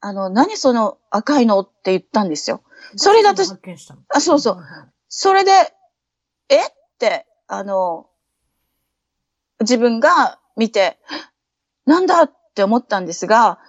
[0.00, 2.62] あの、何その赤いのって言ったんですよ。
[2.96, 3.52] それで私、
[4.08, 4.58] あ、そうそう。
[5.16, 5.52] それで、
[6.48, 6.56] え？
[6.56, 6.60] っ
[6.98, 8.08] て、あの、
[9.60, 10.98] 自分が見て、
[11.86, 13.60] なんだって思ったんですが、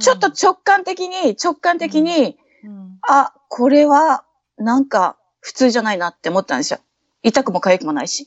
[0.00, 4.24] ちょっと直感的に、直感的に、うんうん、あ、これは、
[4.56, 6.80] なんか、普通じゃないなって思ったんですよ。
[7.22, 8.26] 痛くも痒くもないし。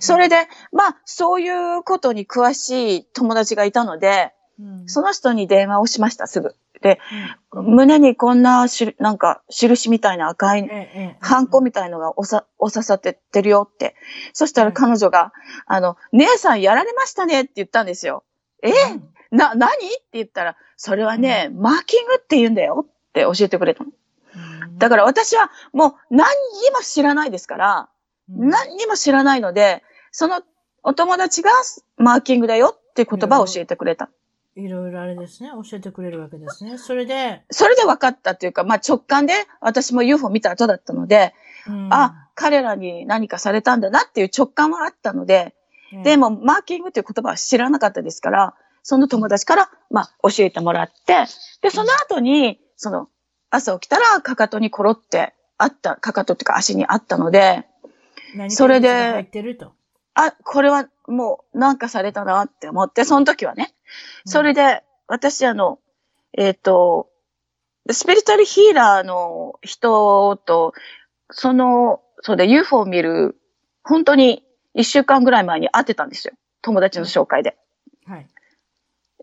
[0.00, 4.32] それで、まあ、そういうことに詳しい友達がいたので、
[4.86, 6.56] その人に電話をしました、すぐ。
[6.82, 7.00] で、
[7.52, 10.68] 胸にこんなし、なんか、印みたいな赤い、
[11.20, 13.94] ハンコみたいのがおさ、お刺さってってるよって。
[14.32, 15.32] そしたら彼女が、
[15.66, 18.24] あの、姉さんやられましたねって言ったんですよ。
[18.62, 18.72] え？
[19.30, 19.70] な、何？
[19.72, 23.90] って言ったら、それはね、マーキングって言うんだよって教えてくれたの。
[24.78, 27.88] だから私はもう何にも知らないですから、
[28.28, 30.42] 何にも知らないので、その
[30.82, 31.50] お友達が
[31.96, 34.10] マーキングだよって言葉を教えてくれた。
[34.56, 35.50] いろいろあれですね。
[35.50, 36.78] 教えてくれるわけですね。
[36.78, 37.42] それで。
[37.50, 41.34] それで分かったっていうか、まあ直感で私も UFO 見た後だったので、
[41.68, 45.54] うん、あ、彼らに何かされたんだなっていう直感はあったので、
[45.92, 51.26] うん、でもマーキングっていう言葉は知らなかったですから、その友達から、まあ教えてもらって、
[51.60, 53.08] で、その後に、その、
[53.50, 57.66] 朝起きたらかかとにコロってあった、かかとっていうか足にあったので、
[58.48, 59.28] それで、
[60.14, 63.74] あ、これはもうなんかされたなって思って、その時はね。
[64.24, 65.78] それで、私あの、
[66.36, 67.08] えっ、ー、と、
[67.90, 70.74] スピリチュアルヒーラーの人と、
[71.30, 73.36] その、そうで UFO を見る、
[73.82, 74.44] 本当に
[74.74, 76.34] 一週間ぐらい前に会ってたんですよ。
[76.62, 77.56] 友達の紹介で。
[78.06, 78.26] はい。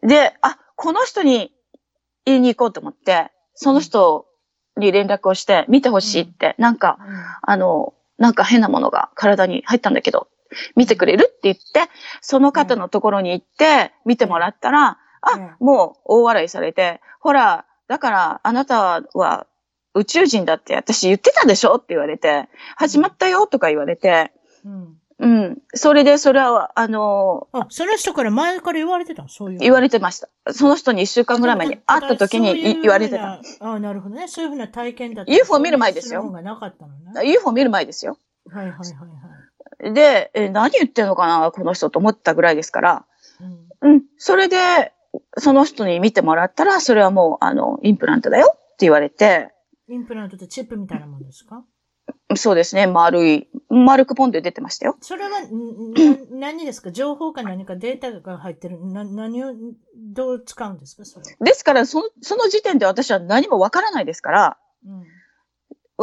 [0.02, 1.54] で、あ、この人に
[2.26, 4.26] 言いに行こうと思って、その人
[4.78, 10.28] に連絡をして、見てほしいって、うん、なんか、うん、あの、なんか変なものが体に入ったんだけど、
[10.76, 19.48] 見てくれるって言って、その方のところに行って、見てもらったら、あ、もう大笑いされて、ほら、だからあなたは
[19.94, 24.32] 宇宙人だって私言ってたでしょって言われて、始まったよとか言われて、
[24.66, 24.98] うん。
[25.20, 25.58] うん。
[25.74, 29.60] それで、それは、あのー、あ、その人から前から言われてたそういう。
[29.60, 30.30] 言われてました。
[30.52, 33.40] その人に一週間ぐらい前に会った時に言われてた。
[33.60, 34.28] あなるほどね。
[34.28, 35.32] そういうふうな体験だった。
[35.32, 36.24] UFO 見る前ですよ。
[37.24, 38.18] UFO 見る前ですよ。
[38.50, 39.33] はいはいはいはい。
[39.92, 43.06] で、え、何言ってんのかな、この人と思ったぐらいですから。
[43.82, 43.94] うん。
[43.94, 44.04] うん。
[44.18, 44.94] それで、
[45.38, 49.54] その人に見てもらったら、それはもう、あの、インプラントだよって言われて。
[49.90, 51.64] インプラントってチップみたいなもんですか？
[52.36, 52.88] そうですね。
[52.88, 54.98] 丸い、丸くポンで出てましたよ。
[55.02, 55.30] それは、
[56.32, 56.92] 何ですか？
[56.92, 59.54] 情報か何かデータが入ってるな何を、
[59.96, 61.06] どう使うんですか？
[61.06, 61.26] それ。
[61.40, 65.04] ですから、その、その時点で私は何もわからないですから、わ、うん、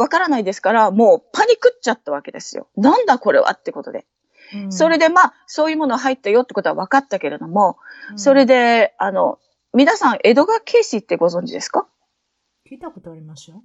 [0.07, 2.67] からないですから、もうパニクっちゃったわけですよ。
[2.77, 4.05] なんだこれはってことで。
[4.53, 7.77] うん、それでまあ、そういうもの入ったよってことは分かったけれども、
[8.11, 9.39] うん、それで、あの、
[9.73, 11.87] 皆さん、江戸川慶史ってご存知ですか？
[12.69, 13.63] 聞いたことありますよ。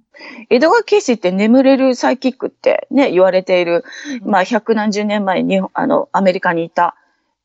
[0.49, 3.83] 江戸川慶史って眠れるサイキックってね、言われている、
[4.23, 6.95] うん、まあ、百何十年前に、あの、アメリカにいた、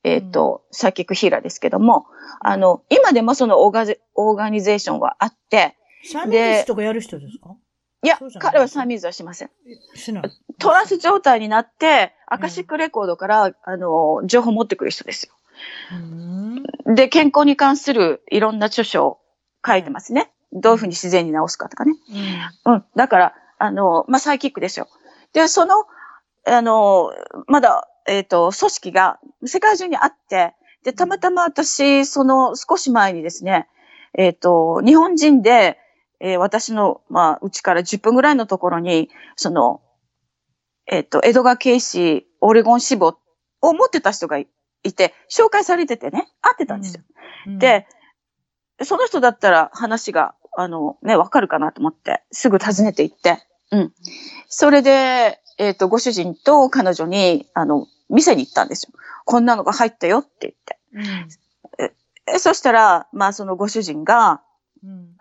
[0.04, 2.06] えっ、ー、と、サイキックヒーラーですけども、
[2.40, 7.56] あの、今でもそのオーガオーガニゼーションはあって、サミズとかやる人ですか？
[8.04, 9.50] いや、彼はサミズはしません。
[9.94, 10.22] しない。
[10.58, 15.34] トランス状態になって、アカシックレコードから、うん、あの、情報を持ってくる人ですよ。
[16.94, 19.18] で、健康に関するいろんな著書を
[19.64, 20.32] 書いてますね。
[20.52, 21.94] どういうふうに自然に治すかとかね。
[22.66, 22.74] うん。
[22.74, 24.88] うん、だから、あの、まあ、サイキックですよ。
[25.32, 25.86] で、その、
[26.44, 27.12] あの、
[27.46, 33.68] まだ、えっ、ー、と、組織が世界中にあって、で、たまたま私、その少し前にですね、
[34.18, 35.78] えっ、ー、と、日本人で、
[36.24, 39.82] えー、私の、まあ、うちから10分ぐらいのところに、その、
[40.86, 43.16] えっ、ー、と、江戸川慶史オレゴン支部を
[43.60, 44.46] 持ってた人がい
[44.94, 47.02] て、紹介されててね、会ってたんですよ。
[47.46, 47.88] うんうん、で、
[48.82, 53.92] その人だったら話が、あの、ね、わかるかなと思って、すぐ訪ねて行って、うん。
[54.46, 58.92] それで、えっ、ー、と、ご主人と彼女に、あの、店に行ったんですよ。
[59.24, 60.78] こんなのが入ったよって言って。
[60.94, 64.42] うん、えそしたら、まあそのご主人が、
[64.84, 65.16] うん、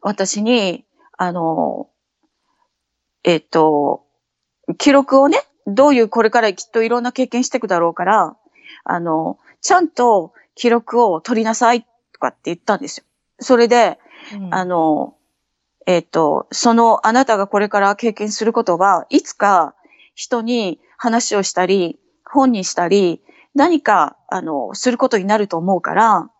[0.00, 0.84] 私に、
[1.16, 1.88] あの、
[3.24, 4.04] えっ、ー、と、
[4.78, 8.36] 記録をね、どういうこれからきっといろんな経験していくだろうから、
[8.84, 13.04] あの、ちゃんと記録を取りなさいとかって言ったんですよ。
[13.38, 13.98] それで、
[14.34, 15.14] うん、あの、
[15.86, 19.74] えっ、ー、と、そのあなたがこれから経験することは、いつか
[20.14, 23.20] 人に話をしたり、本にしたり、
[23.54, 26.30] 何か、あの、することになると思うから、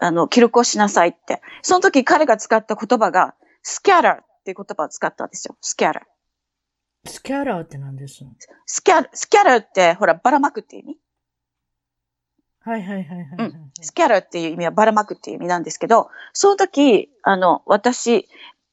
[0.00, 1.42] あの、記録をしなさいって。
[1.62, 5.56] その時彼が使った言葉が、スキャラーっていう言葉を使ったんですよ。
[5.60, 6.04] スキャラー。
[7.08, 8.24] スキャラーって何です
[8.66, 10.98] スキャラ、スキャラーって、ほら、ばらまくっていう意味。
[12.62, 13.70] はいはいはいはい、はい、うん。
[13.80, 18.28] スキャラーっていう意味はばらまくっていう意味なんですけど、その時、あの、私、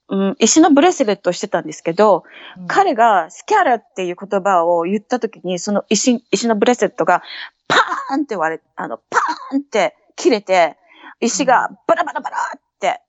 [0.10, 2.24] うん、石のブレスレットをしてたんですけど、
[2.58, 7.24] うん、彼がスキャラっていう言葉を言った時に、その石、石のブレスレットが
[7.68, 10.78] パーンって割れ、あの、パーンって切れて、
[11.20, 13.02] 石がバラバラバラって、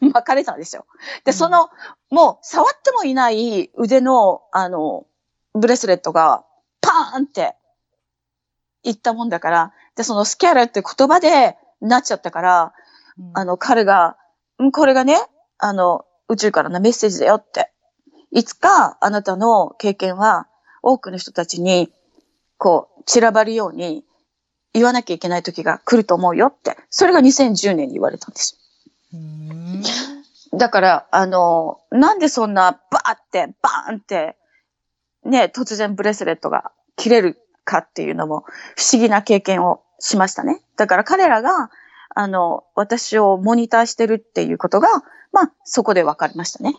[0.00, 0.86] 巻かれたんですよ。
[1.24, 1.68] で、その、
[2.10, 5.06] もう触ってもいない腕の、あの、
[5.52, 6.44] ブレスレットが
[6.80, 7.54] パーンって
[8.82, 12.72] 言ったもんだから、で、そのスキャラって言葉でなっちゃったから、
[13.34, 14.16] あの、彼が、
[14.72, 15.18] これがね、
[15.58, 17.70] あの、宇宙からのメッセージだよって。
[18.30, 20.48] いつかあなたの経験は
[20.82, 21.92] 多くの人たちに、
[22.58, 24.04] こう、散らばるように
[24.74, 26.76] 言わなきゃいけない時が来ると思うよって。
[26.90, 28.58] それが2010年に言われたんです
[30.52, 34.36] だから、あの、なんでそんなバーって、バーンって、
[35.24, 38.44] ね、突然ブレスレットが切れるかっていうのも
[38.76, 40.60] 不思議な経験をしましたね。
[40.76, 41.70] だから彼らが
[42.14, 44.88] あの、私をモニターしてるっていうことが、
[45.32, 46.74] まあ、そこで分かりましたね。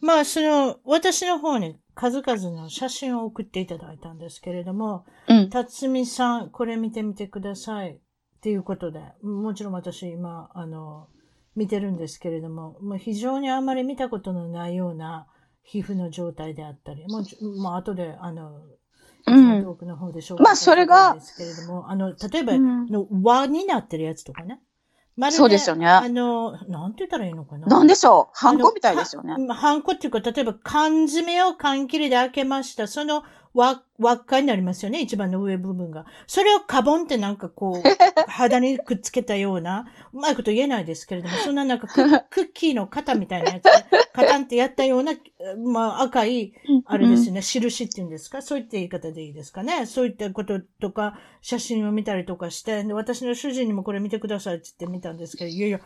[0.00, 5.50] まあ、その、私の方に数々の写真を送っていただいたんですけれども、うん。
[5.50, 7.94] 辰巳さん、これ見てみてください。
[7.94, 11.08] っていうことで、もちろん私今、あの、
[11.56, 15.26] 見てるんですけれども、もう非常にあんまり見たことのないような
[15.64, 18.60] 皮膚の状態であったり、もう、まあ、後で、あの、
[19.26, 19.62] うん。
[19.64, 24.60] の方でしょうまあ、それが、ですけれども、あの、例えば、の輪になってるやつとかね。
[25.18, 25.86] まそうですよね。
[25.88, 27.66] あの、なんて言ったらいいのかな。
[27.66, 28.38] なんでしょう？
[28.38, 29.34] ハンコみたいですよね。
[29.52, 32.86] ハンコっていうか、例えば缶詰を缶切りで開けました。
[32.86, 35.00] その輪、輪っかになりますよね。
[35.00, 36.06] 一番の上部分が。
[36.26, 37.88] それをカボンってなんかこう、
[38.30, 41.88] 肌にくっつけたような、うまいこと言えないですけれども、そんななんか
[42.30, 43.70] クッキーの型みたいなやつで、
[44.12, 45.12] カタンってやったような、
[45.64, 46.52] まあ赤い、
[46.86, 48.42] あれですね、印っていうんですか？
[48.42, 49.86] そういった言い方でいいですかね？
[49.86, 55.80] そういったこととか、写真を見たりとかして、私の主人にもこれ見てくださいって言って見たんですけど、いやいや、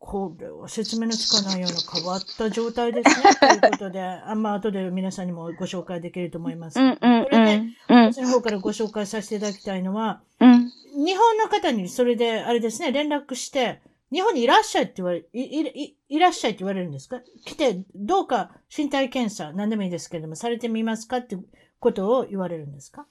[0.00, 3.24] これは説明のつかないような変わった状態ですね。
[3.60, 6.80] ということで、あんま後で皆さんにもご紹介できると思います。
[6.80, 10.70] うんうんうん、これで、私の方からご紹介させていただきたいのは、うん、
[11.04, 13.80] 日本の方にそれで、あれですね、連絡して、
[14.10, 17.20] 日本にいらっしゃいって言われ、い、い、いらっしゃいって言われるんですか？
[17.44, 21.36] 来て、どうか身体検査、何でもいいですけれども、されてみますかって
[21.80, 23.04] ことを言われるんですか？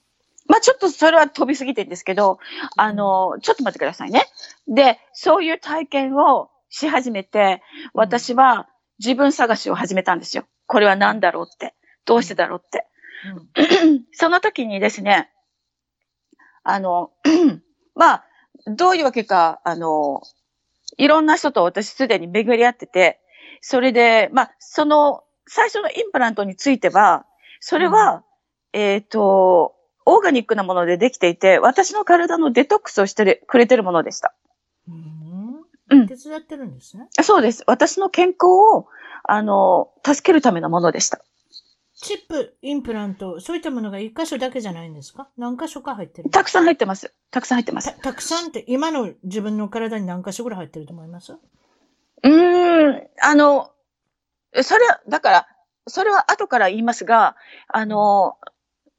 [0.46, 2.38] まあちょっとそれは飛びすぎてるんですけど、
[2.76, 4.24] あの、ちょっと待ってくださいね。
[4.66, 7.62] で、そういう体験をし始めて、
[7.94, 10.44] 私は自分探しを始めたんですよ。
[10.66, 11.74] これは何だろうって。
[12.04, 12.86] どうしてだろうって。
[13.84, 15.30] うん、 その時にですね、
[16.62, 17.10] あの、
[17.94, 18.24] まあ、
[18.66, 20.22] どういうわけか、あの、
[20.96, 23.20] いろんな人と私すでに巡り合ってて、
[23.60, 27.26] それで、まあ、その、最初のインプラントについては、
[27.60, 28.24] それは、
[28.74, 34.34] うん、えっ、ー、と、オーガニックなものでできていて、私の体のデトックスをしてくれてるものでした。
[34.88, 35.27] うん
[35.88, 37.08] 手伝ってるんですね？
[37.22, 37.64] そうです。
[37.66, 38.86] 私の健康を、
[39.24, 41.20] あの、助けるためのものでした。
[42.00, 45.28] チップ、インプラント、そういったものが一箇所だけじゃないんですか？
[45.36, 47.12] 何箇所か入ってるたくさん入ってます。
[47.30, 48.00] たくさん入ってますた。
[48.00, 51.32] たくさんって、今の自分の体に何箇所ぐらい入ってると思います？
[51.32, 53.72] うーん、あの、
[54.62, 55.48] それは、だから、
[55.88, 57.34] それは後から言いますが、
[57.66, 58.36] あの、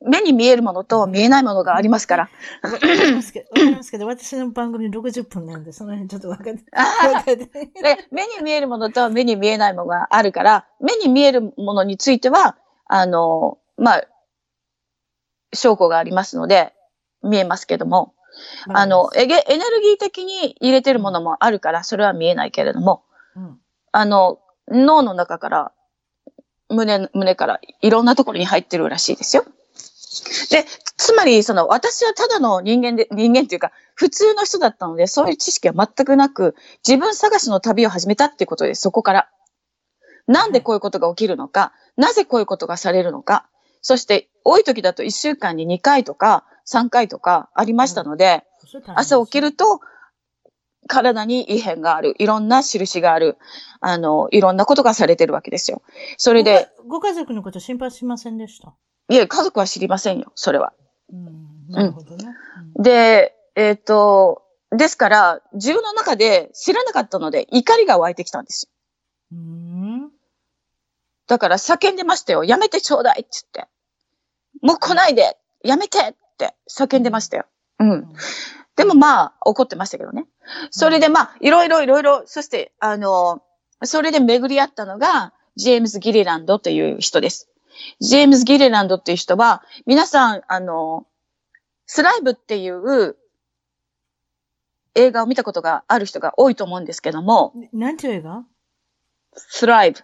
[0.01, 2.29] 目に見えるものと見えないものがありますから。
[2.63, 8.07] わかりますけど、わかりますけど、私の番組60分なんで、その辺ちょっとわかって。
[8.11, 14.07] 目に見えるものと目に見えないものがあるから、目に見えるものについては、あの、まあ、
[15.53, 16.73] 証拠がありますので、
[17.21, 18.13] 見えますけども、
[18.69, 23.03] あの、エネルギー的に入れてるものもあるから、それは見えないけれども、
[23.35, 23.59] うん、
[23.91, 25.71] あの、脳の中から、
[26.69, 29.43] 胸、胸からいろんなところに入ってるらしいですよ。
[30.49, 30.65] で、
[30.97, 36.55] つまり、その、私はただの人間で、人間っていうか、普通の人だったので、そういう知識は全くなく、
[36.87, 39.29] 自分探しの旅を始めたっていうことです、そこから。
[40.25, 43.49] なんでこういうことが起きるのか、なぜこういうことがされるのか、
[43.81, 48.43] そして多い時だと1週間に2回とか3回とかありましたので、
[48.95, 49.79] 朝起きると
[50.87, 52.15] 体に異変がある。
[52.19, 53.37] いろんな印がある。
[53.79, 55.81] あの、いろんなことがされてるわけですよ。
[56.17, 56.69] それで。
[56.87, 58.73] ご家族のこと心配しませんでした？
[59.09, 60.73] いえ、家族は知りませんよ、それは。
[61.11, 62.25] うん、なるほどね。
[62.75, 68.71] うん、で、えっ、ー、と、ですから、自分の中で知らなかったので怒りが湧いてきたんですよ。
[69.31, 70.11] うん
[71.27, 72.43] だから叫んでましたよ。
[72.43, 73.71] やめてちょうだいって言って。
[74.61, 77.45] もう来ないでやめてって叫んでましたよ。
[77.79, 78.13] うん。
[78.75, 80.25] でもまあ、怒ってましたけどね。
[80.71, 83.43] それでまあ、いろいろいろいろ、そして、あの、
[83.83, 87.48] それで巡り合ったのが、ジェームズ・ギリランドという人です。
[87.99, 91.05] ジェームズ・ギリランドっていう人は、皆さん、あの、
[91.85, 93.17] スライブっていう
[94.95, 97.53] 映画を見たことがある人が多いと思うんですけども。
[97.73, 98.43] なんていう映画？
[99.35, 99.99] スライブ。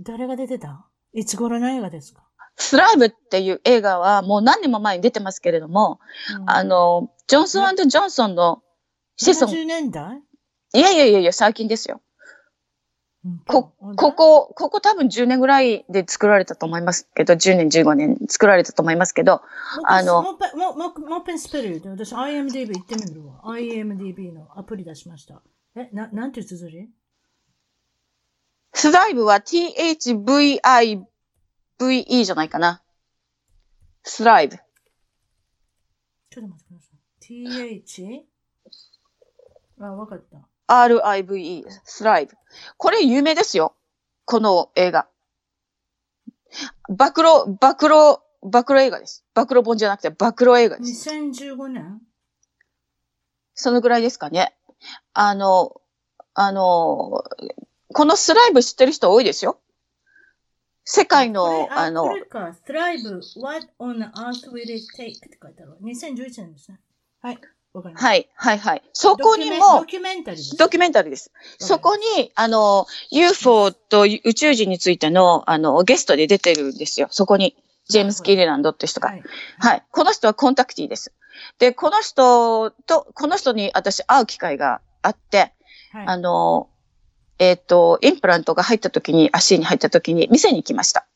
[0.00, 0.86] 誰が出てた？
[1.12, 2.24] いつ頃の映画ですか？
[2.56, 6.00] スライブっていう映画はもう何年も前に出てますけれども、
[6.40, 8.62] うん、あの、ジョンソンジョンソンの
[9.16, 9.52] 子孫。
[9.52, 10.22] 70年代？
[10.74, 12.00] いやいやいやいや、最近ですよ。
[13.46, 19.42] こ、ここ、ここ多分10年ぐらいで作られたと思いますけど、10年、15年作られたと思いますけど、
[19.84, 23.42] あの、もう、もう、もうペンスペルで、私 IMDB 行ってみるわ。
[23.44, 25.42] IMDB のアプリ出しました。
[25.74, 26.88] え、な、なんていう綴り？
[28.72, 31.04] スライブは THVIVE
[32.24, 32.82] じゃないかな。
[34.02, 34.56] スライブ。
[36.30, 36.98] ちょっと待ってください。
[37.82, 38.24] TH?
[39.80, 40.38] あ、わかった。
[40.68, 42.34] RIVE スライブ。
[42.76, 43.74] これ有名ですよ。
[44.24, 45.08] この映画。
[46.88, 47.90] 暴露、暴露、
[48.42, 49.24] 暴露映画です。
[49.34, 51.10] 暴露本じゃなくて暴露映画です。
[51.10, 52.00] 2015年？
[53.54, 54.56] そのぐらいですかね。
[55.14, 55.80] あの、
[56.34, 57.24] あの、
[57.92, 59.58] このスライブ知ってる人多いですよ。
[60.84, 62.14] 世界の、あの、
[62.64, 65.16] スライブ、What on earth will it take?
[65.16, 65.78] って書いてある。
[65.82, 66.80] 2011年ですね。
[67.22, 67.40] はい。
[67.82, 68.82] はい、はい、はい。
[68.92, 70.56] そこにも、ドキュメンタリーです。
[70.56, 71.30] ドキュメンタリーです。
[71.58, 77.08] そこに、あの、UFO と宇宙人についての、あの、ゲストで出てるんですよ。
[77.10, 77.56] そこに。
[77.88, 79.10] ジェームス・キーレランドって人が。
[79.10, 79.22] はい。
[79.58, 79.84] はい。
[79.92, 81.12] この人はコンタクティです。
[81.58, 85.52] で、この人と、この人に私会う機会があって、
[85.92, 86.68] はい、あの、
[87.38, 91.06] えっ、ー、と、インプラントが入った時に、足に入った時に店に行きました。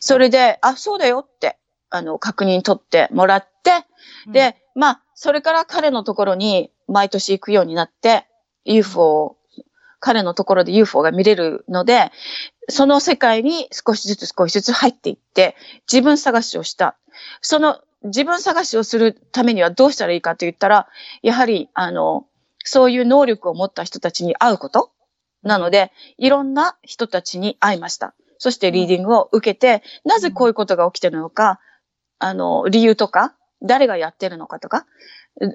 [0.00, 1.58] それで、あ、そうだよって、
[1.90, 3.84] あの、確認取ってもらって、
[4.32, 8.26] で、うん、まあ、それから彼のところに毎年行くようになって、
[8.64, 9.36] UFO、
[9.98, 12.12] 彼のところで UFO が見れるので、
[12.68, 15.56] その世界に少しずつ少しずつ入っていって、
[15.90, 16.96] 自分探しをした。
[17.40, 20.86] その自分探しをするためにはどうしたらいいかと言ったら、
[21.22, 22.26] やはり、あの、
[22.62, 24.92] そういう能力を持った人たちに会うこと。
[25.42, 28.14] なので、いろんな人たちに会いました。
[28.38, 31.58] そしてリーディングを受けて、なぜこういうことが起きてるのか、
[32.18, 34.86] あの、理由とか、誰がやってるのかとか、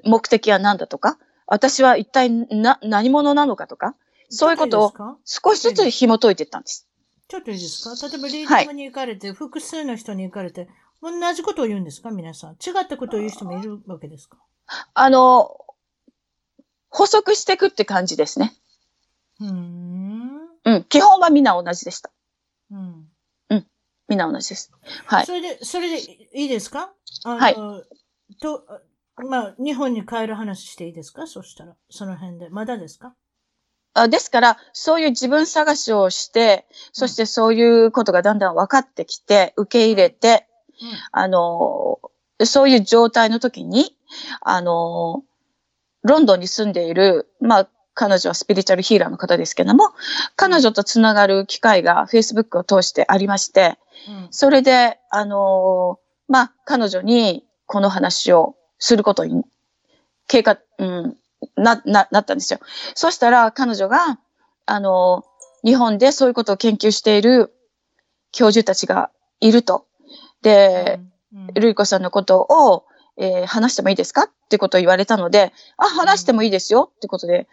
[0.04, 3.94] 目的は何だとか、私は一体な、何者なのかとか、
[4.28, 4.92] そういうことを
[5.24, 6.88] 少しずつ紐解いていったんです。
[7.28, 8.08] ちょっといいですか？
[8.08, 10.68] 例えばリーディングに行かれて、はい、複数の人に行かれて、
[11.02, 12.10] 同じことを言うんですか？
[12.10, 12.52] 皆さん。
[12.52, 14.38] 違ったことを言う人もいるわけですか？
[14.94, 15.56] あの、
[16.88, 18.54] 補足していくって感じですね。
[19.40, 20.40] うん。
[20.64, 20.84] うん。
[20.84, 22.10] 基本はみんな同じでした。
[22.70, 23.08] うん。
[24.12, 24.18] うん。
[24.18, 24.72] みんな同じです。
[25.06, 25.26] はい。
[25.26, 26.00] それで、それで
[26.34, 26.92] いいですか？
[27.24, 27.54] はい。
[28.40, 28.64] と、
[29.28, 31.26] まあ、日本に帰る話していいですか？
[31.26, 32.48] そしたら、その辺で。
[32.50, 33.14] まだですか？
[33.94, 40.46] あですから、そういう自分探しをして、そしてそういうことがだんだん分かってきて、受け入れて、
[40.80, 42.00] うん、あの、
[42.44, 43.94] そういう状態の時に、
[44.40, 45.22] あの、
[46.02, 49.90] ロンドンに住んでいる、まあ、彼女はスピリチュアルヒーラーの方ですけども、
[50.36, 53.78] 彼女とつながる機会が Facebook を通してありまして、
[54.30, 59.44] それで、あのー、まあ、彼女にこの話をすることに、
[60.26, 61.16] 計画、うん、
[61.56, 62.60] な、な、なったんですよ。
[62.94, 64.18] そしたら彼女が、
[64.66, 67.52] あのー、日本でそういうことを研究している
[68.32, 69.86] 教授たちがいると。
[70.40, 70.98] で、
[71.32, 71.42] うん。
[71.46, 72.84] うん、ルイコさんのことを、
[73.16, 74.22] えー、話してもいいですか？
[74.22, 76.90] ってことを言われたので、あ、話してもいいですよ。
[76.96, 77.46] ってことで、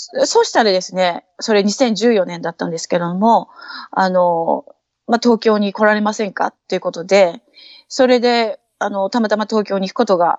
[0.00, 3.48] そうしたらですね、それ2014年だったんですけども、
[3.90, 4.64] あの、
[5.08, 7.42] まあ、東京に来られませんかっていうことで、
[7.88, 10.38] それで、あの、たまたま東京に行くことが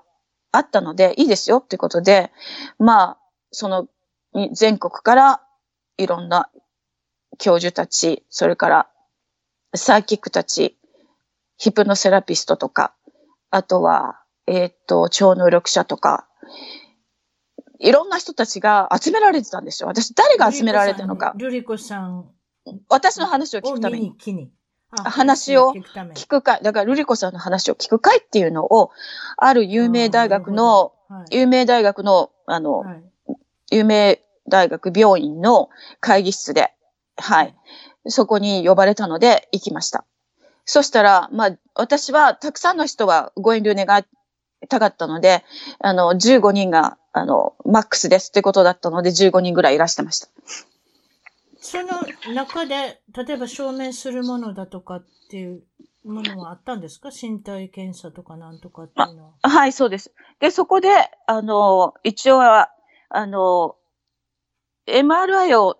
[0.53, 2.31] あったので、いいですよっていうことで、
[2.77, 3.17] まあ、
[3.51, 3.87] その、
[4.53, 5.41] 全国から
[5.97, 6.49] いろんな
[7.37, 8.89] 教授たち、それから
[9.75, 10.77] サーキックたち、
[11.57, 12.93] ヒプノセラピストとか、
[13.51, 16.27] あとは、えっ、と、超能力者とか、
[17.79, 19.89] いろんな人たちが集められてたんですよ。
[19.89, 21.33] 私、誰が集められたのか。
[21.37, 22.29] ルリコさん。
[22.89, 24.13] 私の話を聞くために。
[24.27, 24.51] に
[24.91, 26.61] 話を聞く会。
[26.61, 28.91] だから、ルリコさんの話を聞く会っていうのを、
[29.37, 33.03] ある有名大学の、はい、有名大学の、あの、はい、
[33.71, 35.69] 有名大学病院の
[35.99, 36.73] 会議室で、
[37.17, 37.55] はい。
[38.07, 40.05] そこに呼ばれたので行きました。
[40.65, 44.03] そしたら、まあ、私はたくさんの人はご遠慮願い
[44.67, 45.43] たかったので、
[45.79, 50.27] あの、15人が、あの、マックスですってことだったので、15人ぐらいいらしてました。
[51.61, 55.63] その中で、例えば証明するものだとかっていう
[56.05, 57.09] ものはあったんですか？
[57.09, 59.49] 身体検査とかなんとかっていうのは。
[59.49, 60.13] はい、そうです。
[60.39, 60.89] で、そこで、
[61.27, 62.71] あの、一応は、
[63.09, 63.75] あの、
[64.87, 65.77] MRI を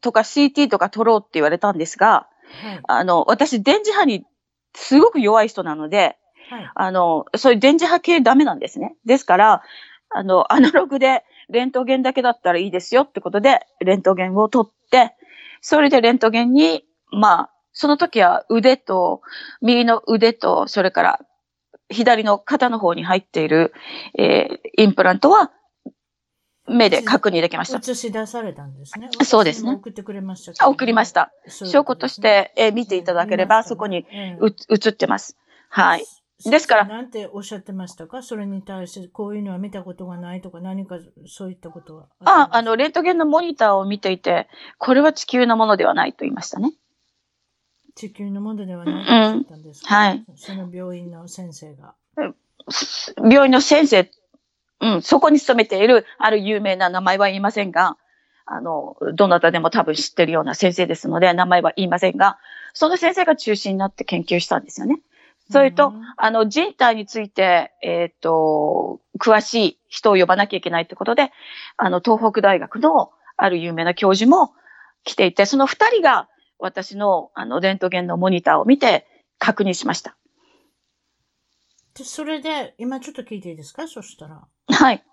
[0.00, 2.28] とか CT とか取ろうって言われたんですが、
[2.62, 4.24] はい、あの、私、電磁波に
[4.74, 6.16] すごく弱い人なので、
[6.48, 8.96] はい、あの、そういう電磁波系ダメなんですね。
[9.04, 9.62] ですから、
[10.10, 15.14] あの、アナログでレントゲンだけだったらいいですよってことで、レントゲンを取って、
[15.60, 19.20] それでレントゲンに、まあ、その時は腕と、
[19.60, 21.20] 右の腕と、それから
[21.90, 23.72] 左の肩の方に入っている、
[24.18, 25.52] えー、インプラントは
[26.66, 27.78] 目で確認できました。
[27.78, 29.08] 映し出されたんですね。
[29.22, 29.72] そうですね。
[29.72, 31.32] 送ってくれました、送りました。
[31.46, 35.36] 証拠として、え見ていただければ、そこに映ってます。
[35.70, 36.04] はい。
[36.44, 36.84] ですから。
[36.84, 38.22] なんておっしゃってましたか？
[38.22, 46.72] それに対して、こういうのは見たことがないとか、何かそういったことはあ、あの、レントゲンのモニターを見ていて、これは地球のものではないと言いましたね。
[47.94, 50.24] 地球のものではないと言ったんですか、うん、はい。
[50.36, 51.94] その病院の先生が。
[53.16, 54.10] 病院の先生
[54.80, 57.96] うん、そこに勤めている、ある有名な名前は言いませんが、
[58.46, 62.38] あの、どなたでも多分知ってるような先生ですので、名前は言いませんが、
[62.74, 65.00] その先生が中心になって研究したんですよね。
[65.50, 71.30] それと、あの、人体について、えっ、ー、と、詳しい人を呼ばなきゃいけないってことで、
[71.76, 74.52] あの、東北大学のある有名な教授も
[75.04, 76.28] 来ていて、その二人が
[76.58, 79.06] 私の、あの、レントゲンのモニターを見て
[79.38, 80.16] 確認しました。
[81.96, 83.88] で、それで、今ちょっと聞いていいですか？
[83.88, 84.46] そしたら。
[84.68, 85.04] はい。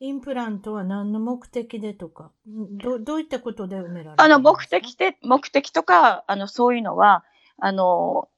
[0.00, 7.24] インプラントは何の目的でとか、どどういったことで埋められるあの、目的で、目的とか、あの、そういうのは、
[7.58, 8.28] あの、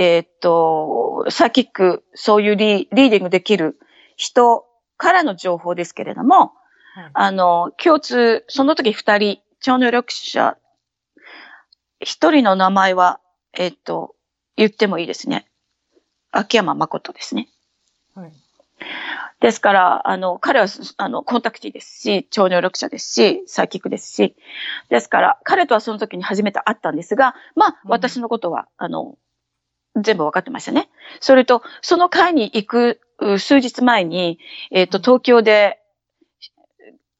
[0.00, 3.80] えー、っと、サーキック、そういうリリーディングできる
[4.16, 4.64] 人
[4.96, 6.52] からの情報ですけれども、
[6.94, 10.56] はい、あの、共通、その時二人、超能力者、
[11.98, 13.18] 一人の名前は、
[13.52, 14.14] えー、っと、
[14.56, 15.48] 言ってもいいですね。
[16.30, 17.48] 秋山誠ですね。
[18.14, 18.32] はい。
[19.40, 24.36] ですから、あの、彼は、あの、コンタクティですし、超能力者ですし、サーキックですし、
[24.90, 29.18] ですから、彼とはその時に初めて会ったんですが、まあ、私のことは、あの、
[30.02, 30.88] 全部分かってましたね。
[31.20, 33.00] それと、その会に行く
[33.38, 34.38] 数日前に、
[34.70, 35.78] えっ、ー、と、東京で、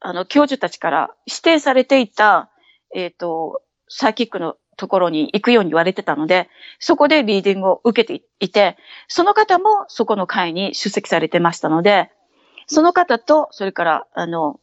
[0.01, 2.51] あの、教授たちから指定されていた、
[2.95, 6.49] えっ、ー、と、サーキックのところに行くように言われてたので、
[6.79, 8.77] そこでリーディングを受けていて、
[9.09, 12.11] その方もそこの会に出席されてましたので、
[12.69, 14.61] その方と、それから、あの、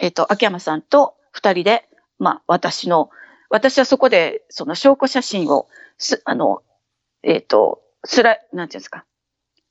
[0.00, 3.10] えっ、ー、と、秋山さんと二人で、まあ、私の、
[3.50, 5.68] 私はそこで、その証拠写真を、
[5.98, 6.62] す、あの、
[7.26, 9.04] えっ、ー、と、スライ、なんていうんですか？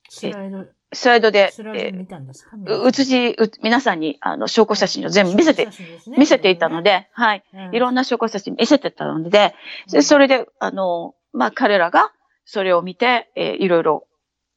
[0.08, 0.66] スライド。
[0.92, 5.72] スライドで、ド見たんですか、うつし、う皆さんに、あの、証拠写真を全部見せて、ね、
[6.16, 9.54] 見せていたので、はい、うん、いろんな証拠写真見せてたので、
[9.90, 12.12] でそれで、あの、まあ、彼らが
[12.44, 14.06] それを見て、えー、いろいろ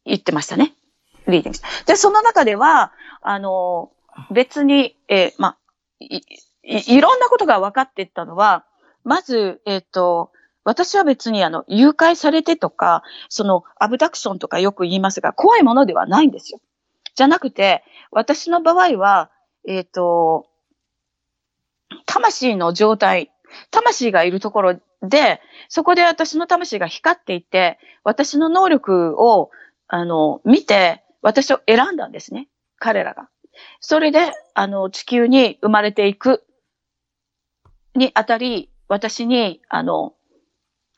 [0.05, 0.75] 言ってましたね。
[1.27, 3.91] リーディングで、その中では、あの、
[4.31, 5.57] 別に、えー、まあ、
[5.99, 6.21] い、
[6.63, 8.65] いろんなことが分かっていったのは、
[9.03, 10.31] まず、えっ、ー、と、
[10.63, 16.59] 私は別にあの、誘拐されてとか、その、アブダクションとかよく言いますが、怖いものではないんですよ。
[17.15, 19.31] じゃなくて、私の場合は、
[19.67, 20.47] えっ、ー、と、
[22.05, 23.31] 魂の状態、
[23.71, 29.51] 魂がいるところで、そこで私の魂が光っていて、私の能力を、
[29.87, 32.47] あの、見て、私を選んだんですね。
[32.77, 33.29] 彼らが。
[33.79, 36.43] それで、あの、地球に生まれていく
[37.95, 40.13] にあたり、私に、あの、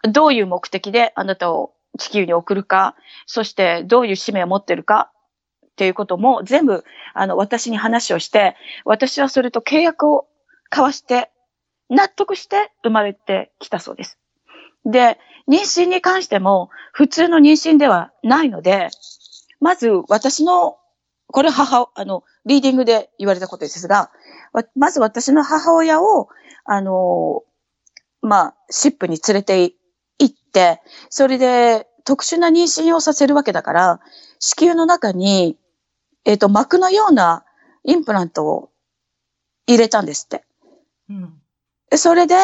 [0.10, 2.96] どういう目的であなたを地球に送るか、
[3.26, 5.12] そしてどういう使命を持ってるか
[5.66, 6.84] っていうことも全部、
[7.14, 10.28] あの、私に話をして、私はそれと契約を
[10.72, 11.32] 交わして、
[11.90, 14.18] 納得して生まれてきたそうです。
[14.86, 18.90] で、妊娠に関しても普通の妊娠ではないので、
[19.60, 20.78] まず私の、
[21.28, 24.12] これ母、あの、リーディングで言われたことですが、
[24.76, 26.30] まず私の母親を、
[26.66, 27.44] あの、
[28.22, 29.74] まあ、シップに連れて
[30.20, 34.00] 行って、それで特殊な妊娠をさせるわけだから、
[34.40, 35.58] 子宮の中に、
[36.26, 37.44] えっ、ー、と、膜のような
[37.84, 38.70] インプラントを
[39.68, 40.44] 入れたんですって。
[41.10, 42.36] うん、それで、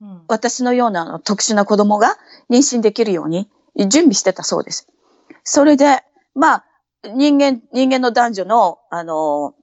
[0.00, 2.16] うん、私のような特殊な子供が
[2.50, 4.88] 妊娠できるように準備してたそうです。
[5.44, 6.02] それで、
[6.34, 6.64] まあ、
[7.14, 9.54] 人間、人間の男女の、あの、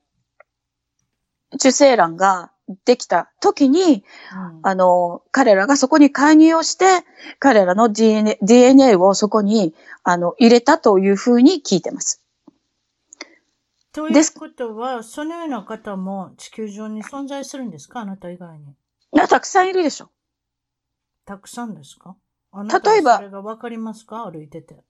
[1.54, 2.52] 受精卵が
[2.86, 4.04] できた時に、
[4.34, 6.86] うん、あの、彼らがそこに介入をして、
[7.40, 12.22] 彼らの DNA, DNA をそこに、あの、入れたというふうに聞いてます。
[13.92, 18.02] ということは、そのような方も地球上に存在するんですか？
[18.02, 18.76] あなた以外に。
[19.30, 20.10] たくさんいるでしょ。
[21.26, 22.18] たくさんですか？
[22.54, 24.30] 例えば、それがわかりますか？
[24.30, 24.84] 歩いてて。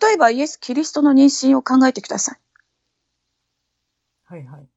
[0.00, 2.40] 例えば、イエス・キリストの妊娠を考えてください。
[4.24, 4.68] はいはい。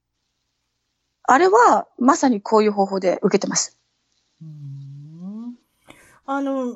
[1.28, 3.78] あれは、まさにこういう方法で受けてます。
[4.42, 5.56] うん
[6.26, 6.76] あの、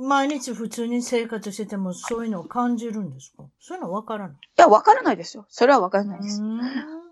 [0.00, 3.44] 毎日普通に生活しててもそういうのを感じるんですか？
[3.60, 5.44] そういうのわからないいや、わからないですよ。
[5.48, 6.40] それはわからないです。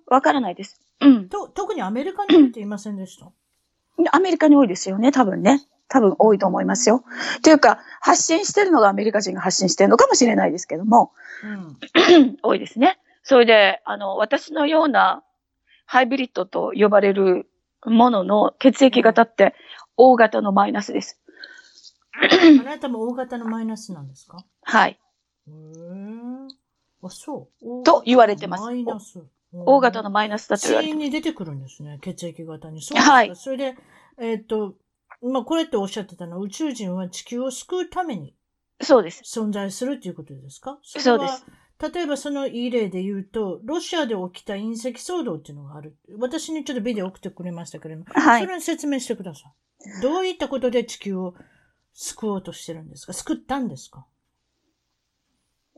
[0.06, 0.80] わからないです。
[1.00, 1.28] うん。
[1.28, 3.30] と、特にアメリカに多いっていませんでした？
[4.12, 5.60] アメリカに多いですよね、多分ね。
[5.88, 7.02] 多分多いと思いますよ。
[7.42, 11.12] というか、発信してるのがアメリカ人が発信してるのかもしれないですけども、
[11.42, 11.46] う
[12.18, 12.98] ん、 多いですね。
[13.24, 15.22] それで、あの、私のような
[15.90, 17.48] ハイブリッドと呼ばれる
[17.84, 19.56] ものの血液型って
[19.96, 21.20] O 型のマイナスです。
[22.12, 24.38] あなたも O 型のマイナスなんですか？
[24.62, 25.00] はい。
[25.48, 25.52] へ
[27.02, 27.82] あ、そう。
[27.82, 28.62] と言われてます。
[28.62, 29.20] マイナス。
[29.52, 31.04] O 型のマイナスだと言われてます。
[31.06, 31.98] に出てくるんですね。
[32.00, 32.82] 血液型に。
[32.82, 33.12] そうですか。
[33.12, 33.34] はい。
[33.34, 33.76] それで、
[34.20, 34.76] えっ、ー、と、
[35.22, 38.36] まあ、これっておっしゃってたのは、宇宙人は地球を救うために。
[38.80, 39.22] そうです。
[39.24, 40.78] 存在するっていうことですか？
[40.84, 41.44] そうです。
[41.80, 45.96] 例えばそのいい例で言うと、ロシアで起きた隕石騒動っていうのがある。
[46.18, 50.02] 私にちょっとビデオ送ってくれましたけれども、はい、それに説明してください。
[50.02, 51.34] どういったことで地球を
[51.94, 53.12] 救おうとしてるんですか？
[53.14, 54.04] 救ったんですか？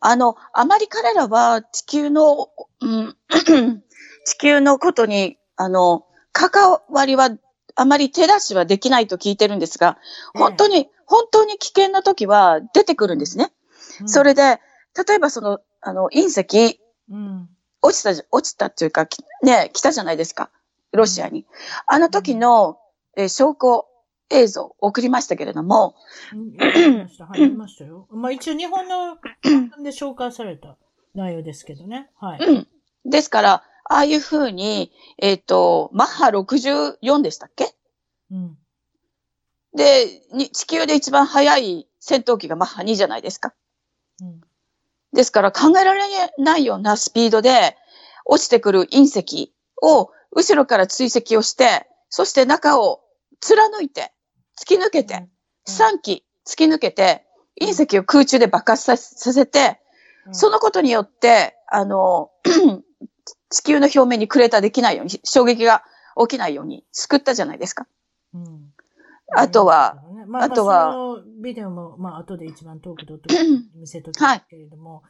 [0.00, 2.48] あの、あまり彼らは地球の、
[2.80, 3.16] うん、
[4.26, 7.30] 地球のことに、あの、関わりは
[7.76, 9.98] あまり手出しはできないと聞いてるんですが、
[10.34, 13.52] 本当に、ええ、本当に危険な時は出てくるんですね。
[14.00, 14.58] うん、それで、
[15.06, 16.80] 例えばその、あの、隕石、
[17.10, 17.48] うん、
[17.82, 19.06] 落ちた、落ちたっていうか、
[19.42, 20.50] ね、来たじゃないですか。
[20.92, 21.46] ロシアに。
[21.86, 22.78] あの時の、
[23.16, 23.86] えー、証拠
[24.30, 25.94] 映像送りましたけれども。
[26.32, 26.56] 見
[26.98, 27.26] ました。
[27.26, 28.06] はい、見ましたよ。
[28.10, 29.16] まあ一応日本の
[29.82, 30.76] で紹介された
[31.14, 32.10] 内容ですけどね。
[32.18, 32.38] はい。
[32.40, 32.68] うん。
[33.04, 37.74] ですから、ああいうふうに、えっ、ー、と、マッハ64でしたっけ？
[38.30, 38.58] うん。
[39.74, 40.22] で、
[40.52, 43.54] 地球で一番速い戦闘機がマッハ2じゃないですか。
[44.20, 44.40] うん。
[45.12, 46.02] ですから考えられ
[46.38, 47.76] ないようなスピードで
[48.24, 53.00] 落ちてくる隕石を後ろから追跡をして、そして中を
[53.40, 54.12] 貫いて、
[54.58, 55.28] 突き抜けて、
[55.66, 57.24] 3機突き抜けて、
[57.60, 59.80] 隕石を空中で爆発させて、
[60.30, 62.30] そのことによって、あの、
[63.50, 65.82] 地球の表面にクレーターできないように、衝撃が
[66.18, 67.86] 起きないように救ったじゃないですか。
[68.34, 68.72] うん、
[69.34, 73.28] あとは、まあ、あとは、そのビデオも、まあ、後で一番トークドット
[73.74, 75.02] 見せときますけれども、はい、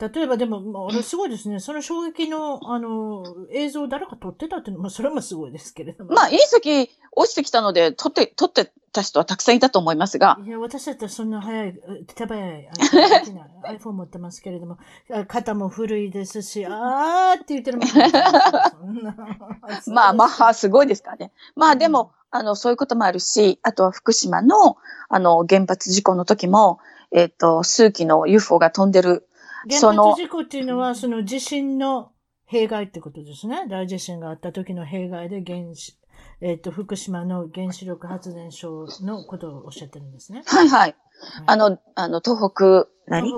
[0.00, 1.58] 例えばでも、まあ、れすごいですね。
[1.58, 6.12] その衝撃の、あの、映像を誰か撮ってたっていうのも、それもすごいですけれども。
[6.12, 10.38] まあ、隕石落ちてきたので、撮って、撮ってた人はたくさんいたと思いますが。
[10.44, 11.74] いや、私だったらそんな早い、
[12.14, 12.68] 手早い
[13.64, 14.78] iPhone 持ってますけれども、
[15.26, 19.02] 肩も古いですし、あーって言ってるもん。
[19.92, 21.32] まあ、まあ、すごいですからね。
[21.56, 24.76] まあ、でも、あの、そういうこともあるし、あとは福島の、
[25.08, 26.78] あの、原発事故の時も、
[27.10, 29.27] えっ、ー、と、数機の UFO が飛んでる。
[29.68, 32.12] 原発事故っていうのは、その地震の
[32.46, 33.66] 弊害ってことですね。
[33.68, 35.97] 大地震があった時の弊害で原子、
[36.40, 40.42] えっ、ー、と、福島の原子力発電所のことをおっしゃってるんですね。
[40.46, 40.80] はいはい。
[40.80, 40.94] はい、
[41.46, 43.32] あの、あの、東北何？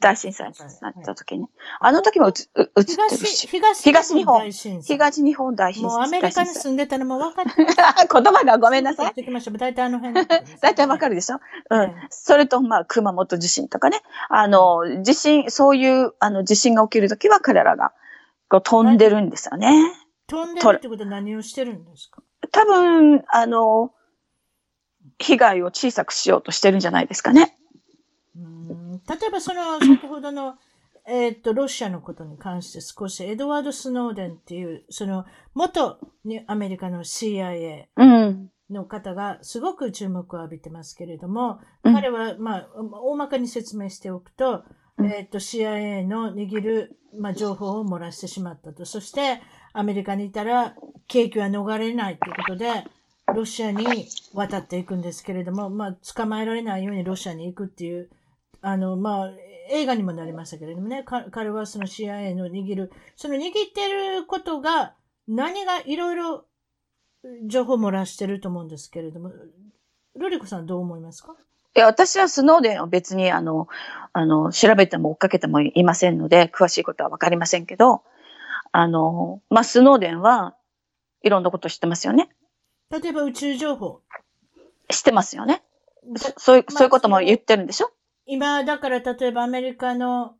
[0.00, 1.48] 大震災になった時ね。
[1.80, 3.48] あの時もうつ、う、映ってるし。
[3.48, 4.52] 東東日本。
[4.52, 5.90] 東日本大震災。
[5.90, 7.50] もうアメリカに住んでたのも分かって。
[7.66, 9.14] 言葉がごめんなさい。
[9.58, 10.24] 大体あの辺。
[10.60, 11.40] 大体わかるでしょ？
[11.70, 11.94] うん。
[12.10, 14.00] それと、まあ、熊本地震とかね。
[14.28, 17.92] あの、地震、そういう、あの、地震が起きるときは彼らが、
[18.48, 19.72] こう、飛んでるんですよね。
[20.28, 22.22] 飛んでるってことは何をしてるんですか？
[22.52, 23.92] 多分、あの、
[25.18, 27.56] 被害を小さくしようとしてるんじゃないですかね。
[28.36, 28.78] うん
[29.08, 30.56] 例えばその、 先ほどの、
[31.06, 35.24] えっと、ロシアのことに関して少し、エドワード・スノーデンっていう、その、
[35.54, 35.98] 元
[36.46, 37.86] アメリカの CIA
[38.68, 44.64] の方がすごく注目を浴びてますけれども、うん、彼は、まあ、大まかに説明しておくと、
[45.02, 48.84] えっと、CIA の握る、まあ、情報を漏らしてしまったと。
[48.84, 49.40] そして、
[49.72, 50.74] アメリカにいたら、
[51.06, 52.84] 景気は逃れないということで、
[53.34, 58.08] ロシアに渡っていくんですけれども、まあ、捕まえられないようにロシアに行くっていう、
[58.62, 59.30] あの、まあ、
[59.70, 64.94] 映画にもなりましたけれどもね、彼はその CIA の握る、その握ってることが、
[65.26, 66.44] 何がいろいろ
[67.46, 69.30] 情報漏らしてると思うんですけれども、
[70.16, 71.36] ルリコさんどう思いますか？
[71.76, 73.68] いや、私はスノーデンを別にあの、
[74.14, 78.02] あの、調べても追っかけてもいませんので、詳しいことはわかりませんけど、
[78.72, 80.56] あの、まあ、スノーデンは
[81.22, 82.28] いろんなこと知ってますよね。
[82.90, 84.02] 例えば宇宙情報。
[84.88, 85.62] 知ってますよね。
[86.36, 87.90] そういう、そういうことも言ってるんでしょ？
[88.26, 90.36] 今、だから例えばアメリカの、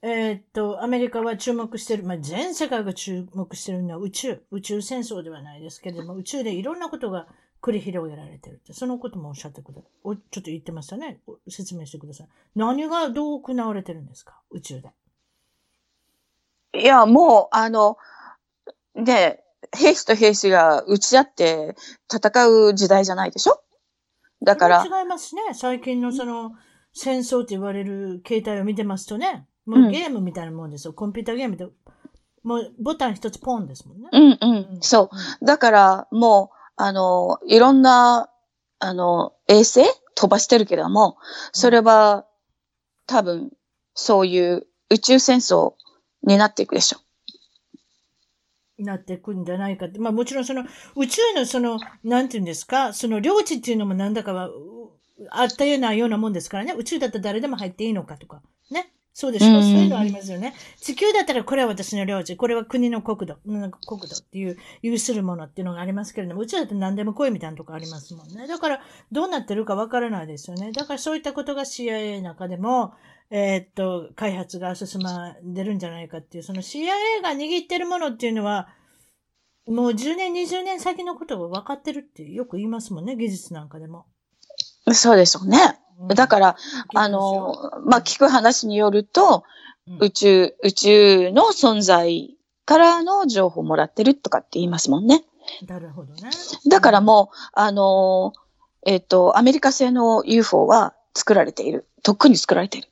[0.00, 7.26] えー、っと、アメリカは注目してる、まあ、全世界が注目してるのは宇宙、宇宙戦争ではないですけれども、宇宙でいろんなことが
[7.60, 9.90] 繰り広げられてるって、そのこともおっしゃってください。
[10.04, 11.20] おちょっと言ってましたね。
[11.48, 12.28] 説明してください。
[12.54, 14.40] 何がどう行われてるんですか？
[14.50, 14.90] 宇宙で。
[16.74, 17.96] いや、もう、あの、
[18.94, 19.42] ね、
[19.76, 21.76] 兵士と兵士が打ち合って
[22.12, 23.60] 戦う時代じゃないでしょ？
[24.42, 24.84] だから。
[24.84, 25.42] 違いますね。
[25.52, 26.52] 最近のその
[26.92, 29.46] 戦争って言われる携帯を見てますとね。
[29.66, 30.92] もうゲームみたいなもんですよ。
[30.92, 31.66] うん、コンピューターゲームで。
[32.44, 34.08] もうボタン一つポンですもんね。
[34.12, 34.56] うんうん。
[34.74, 35.10] うん、そ
[35.40, 35.44] う。
[35.44, 38.30] だからもう、あの、いろんな、
[38.78, 39.82] あの、衛星
[40.14, 41.18] 飛ばしてるけども、
[41.52, 42.24] それは、
[43.06, 43.50] 多分、
[43.94, 45.74] そういう宇宙戦争
[46.28, 48.84] になっていくでしょう。
[48.84, 49.98] なっていくんじゃないかって。
[49.98, 50.64] まあもちろんその
[50.94, 54.50] 宇宙のその、なんていうんですか、その領地っていうのもなんだかは、
[55.30, 56.74] あったようなようなもんですからね。
[56.76, 58.40] 宇宙だったら誰でも入っていいのかとか。
[58.70, 58.92] ね？
[59.12, 60.54] そうでしょ、うん、そういうのありますよね。
[60.80, 68.46] 地球だったらこれは私の領地、これは国の国土、国土っていう、有するものっていうのがありますけれども、宇宙だって何でも来いみたいなとこありますもんね。
[68.46, 70.70] だから、どうなってるかわからないですよね。
[70.70, 72.94] だからそういったことが CIA の中でも、
[73.30, 76.88] えー、っと、開発が進までるんじゃないかっていう、その CIA
[77.22, 78.68] が握ってるものっていうのは、
[79.66, 84.06] もう10年、20年先のことが分かってるってよく言いますもんね、技術なんかでも。
[84.92, 85.78] そうでしょうね。
[86.00, 86.56] うん、だから、
[86.94, 87.54] あの、
[87.84, 89.44] まあ、聞く話によると、
[89.86, 95.22] うん、宇宙、宇宙の存在からの情報をもらってるとかって言いますもんね。
[95.66, 96.30] なるほどね。
[96.68, 98.32] だからもう、あの、
[98.86, 101.86] えっ、ー、と、アメリカ製の UFO は作られている。
[102.02, 102.88] とっくに作られている。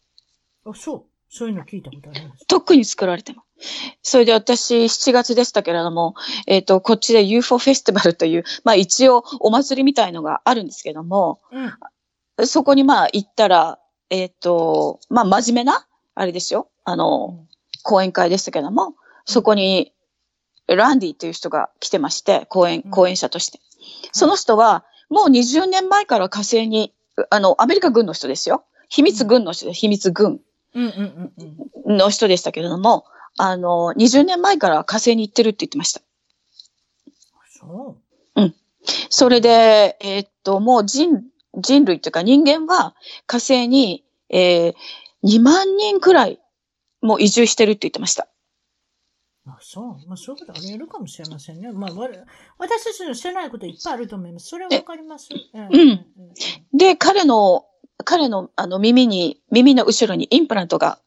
[0.71, 1.05] あ、そう。
[1.29, 2.47] そういうの聞いたことあります。
[2.47, 3.97] とっくに作られてます。
[4.03, 6.15] それで私、7月でしたけれども、
[6.47, 11.41] えっ、ー、と、こっちで UFO フェスティバルという、まあ一応お祭りみたいのがあるんですけども、
[12.39, 13.79] うん、そこにまあ行ったら、
[14.11, 17.49] えっ、ー、と、まあ真面目な、あれですよ、あの、うん、
[17.83, 18.95] 講演会でしたけども、
[19.25, 19.93] そこに、
[20.69, 23.61] ランディという人が来てまして、講演、講演者として。
[24.13, 26.93] その人は、もう20年前から火星に、
[27.31, 28.65] あの、アメリカ軍の人ですよ。
[28.89, 30.41] 秘密軍の人で、秘密軍
[31.87, 33.05] の人でしたけれども、
[33.39, 36.01] あの、20年前から火星に行ってるって言ってました。
[37.59, 37.97] そ
[38.37, 38.55] ううん。
[39.11, 41.23] それで、えー、っと、もう人、
[41.59, 42.95] 人類というか人間は
[43.27, 44.75] 火星に、えー、
[45.25, 46.39] 2万人くらい
[47.01, 48.29] もう移住してるって言ってました。
[49.47, 50.09] あそう。
[50.09, 51.71] まあ、そういうことあり得るかもしれませんね。
[51.73, 51.91] まあ、
[52.59, 54.49] 私たちの知らないこといっぱいあると思います。
[54.49, 55.29] それはわかります。
[55.55, 56.05] うん。
[56.73, 57.65] で、彼の、
[58.05, 60.99] 彼のあの耳に、耳の後ろにインプラントが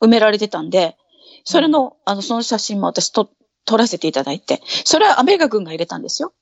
[0.00, 0.96] 埋められてたんで、
[1.44, 3.30] それの、あの、その写真も私と、
[3.68, 6.32] 撮らせていただいて、それはアメリカ軍が入れたんですよ。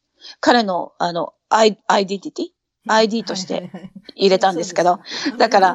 [0.40, 2.46] 彼の、あの、アイアイデンティティ
[2.86, 3.70] ?ID として
[4.14, 5.00] 入れたんですけど、
[5.38, 5.70] だから、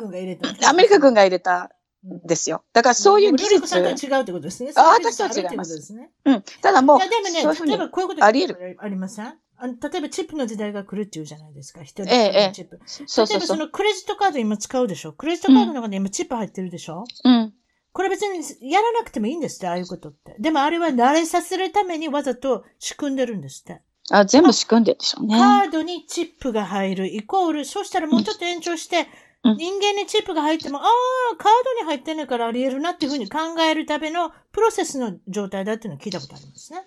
[0.67, 1.71] アメリカ軍が入れた
[2.05, 2.63] んですよ。
[2.71, 3.67] だからそういう技術。
[3.67, 4.71] さんとは違うってことですね。
[4.75, 5.95] あ、私とは違います。
[6.25, 6.43] うん。
[6.61, 7.23] ただもう、いやでも
[7.53, 8.77] ね、例えばこういうことあり得る。
[8.79, 9.33] ありません？
[9.67, 11.81] 例えばチップの時代が来るっていうじゃないですか。
[11.81, 12.07] 一人の
[12.51, 12.79] チップ。
[12.81, 15.13] ええ、そうそう例えばそのクレジットカード今使うでしょ？
[15.13, 17.03] クレジットカードの中に今チップ入ってるでしょ？
[17.23, 17.53] うん。
[17.91, 20.35] これ別にやらなくてもいいんですって、ああいうことって。
[20.39, 23.81] でもあれは慣れさせるためにわざと仕組んでるんですって。
[24.11, 25.35] あ、全部仕組んでるでしょうね。
[25.37, 29.07] カードにチップが入るイコール、そしたらもうちょっと延長して、
[29.43, 36.83] 人間にチップが入っても、ああ、カードに入ってないからあり得るなっていうふうに考えるためのプロセスの状態だっていうのを聞いたことありますね。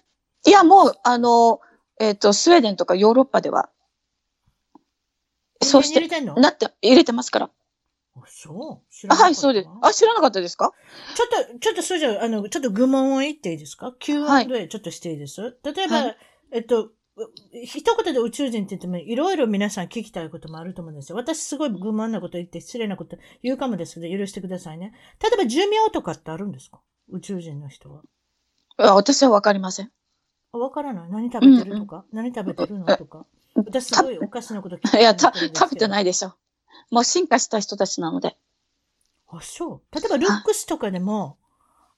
[0.46, 1.60] いや、もう、あの、
[2.02, 3.70] えっ、ー、と、スウェーデンとかヨーロッパでは、
[5.62, 7.50] そうして、なって、入れてますから。
[8.16, 9.08] あ、そう？
[9.08, 9.68] はい、そうです。
[9.82, 10.72] あ、知らなかったですか？
[11.14, 16.16] ちょっと、ちょっと、それじゃあ、の、ちょっと愚問を言っていいですか ?Q&A ちょっとしていいです、はい、例えば、はい、
[16.50, 16.90] えっと、
[17.52, 21.16] 一言で宇宙人って言っても、いろいろ皆さん聞きたいこともあると思うんですよ。
[21.16, 24.92] 私すごい愚問なこと言って失礼なこと言うかもですけど、許してくださいね。
[25.22, 26.80] 例えば寿命とかってあるんですか？
[27.10, 28.02] 宇宙人の人は。
[28.78, 29.92] あ私はわかりません。
[30.58, 31.78] わからない何食べてる？
[31.78, 32.86] とか、何食べてるの？
[32.96, 33.26] とか？
[33.54, 36.34] 私すごいおかしなこと聞いていや、た、食べてないでしょ。
[36.90, 38.36] もう進化した人たちなので。
[39.28, 39.94] あ、そう。
[39.94, 41.38] 例えばルックスとかでも、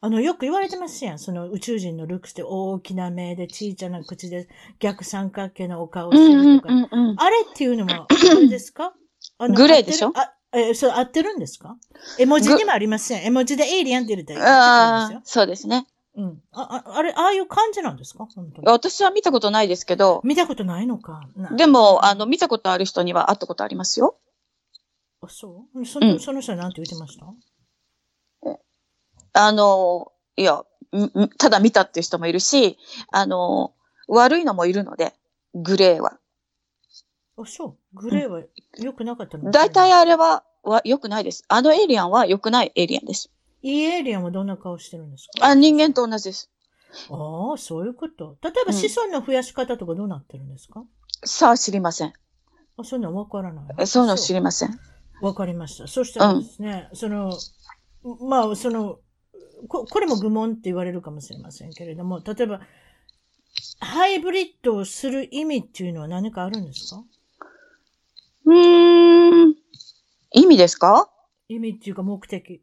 [0.00, 1.18] あの、よく言われてますやん。
[1.18, 4.48] その宇宙人のルックスって大きな目で小さな口で
[4.78, 6.74] 逆三角形のお顔をしてるとか。
[7.16, 8.94] あれっていうのは、あれですか？
[9.38, 10.12] あのグレーでしょ？
[10.14, 11.76] あ、え、そう、合ってるんですか？
[12.18, 13.24] 絵文字にもありません。
[13.24, 15.86] 絵文字でエイリアンって言うとああ、そうですね。
[16.16, 16.42] うん。
[16.52, 18.26] あ、ああれ、ああいう感じなんですか？
[18.34, 18.68] 本当に。
[18.68, 20.20] 私は見たことないですけど。
[20.24, 21.28] 見たことないのか。
[21.56, 24.16] でも、あの、見たことある人には会ったことありますよ。
[25.20, 25.84] あ、そう？
[25.84, 27.26] その、うん、その人は何て言ってました？
[29.32, 30.62] あの、いや、
[31.38, 32.78] ただ見たっていう人もいるし、
[33.10, 33.74] あの、
[34.06, 35.14] 悪いのもいるので、
[35.54, 36.18] グレーは。
[37.36, 37.98] あ、そう？
[37.98, 38.42] グレーは
[38.78, 39.50] 良くなかったの？
[39.50, 41.44] 大体あれは、は良くないです。
[41.48, 43.30] あのエイリアンは良くないエイリアンです。
[43.64, 45.46] いいエイリアンはどんな顔してるんですか？
[45.46, 46.50] あ、人間と同じです。
[47.10, 48.36] ああ、そういうこと。
[48.42, 50.86] 例えば子孫の増やし方とかどうなってるんですか、うん、
[51.24, 52.12] さあ、知りません。
[52.76, 53.86] あ、そういうのわからない。
[53.86, 54.78] そういうの知りません。
[55.22, 55.88] わかりました。
[55.88, 57.32] そしたらですね、うん、その、
[58.28, 58.98] まあ、その
[59.66, 62.60] こ、これも愚問って言われるかもしれませんけれども、例えば、
[63.80, 67.02] ハイブリッドをする意味っていうのは何かあるんですか？
[68.44, 69.54] うーん。
[70.32, 71.08] 意味ですか？
[71.48, 72.60] 意味っていうか目的。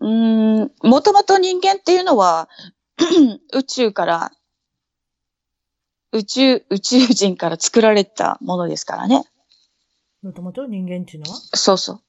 [0.00, 2.48] うん、もともと人間っていうのは、
[3.52, 4.32] 宇宙から、
[6.12, 9.24] 宇宙、宇宙人から作られたものですからね。
[10.22, 11.38] もともと人間っていうのは？
[11.54, 12.00] そうそう。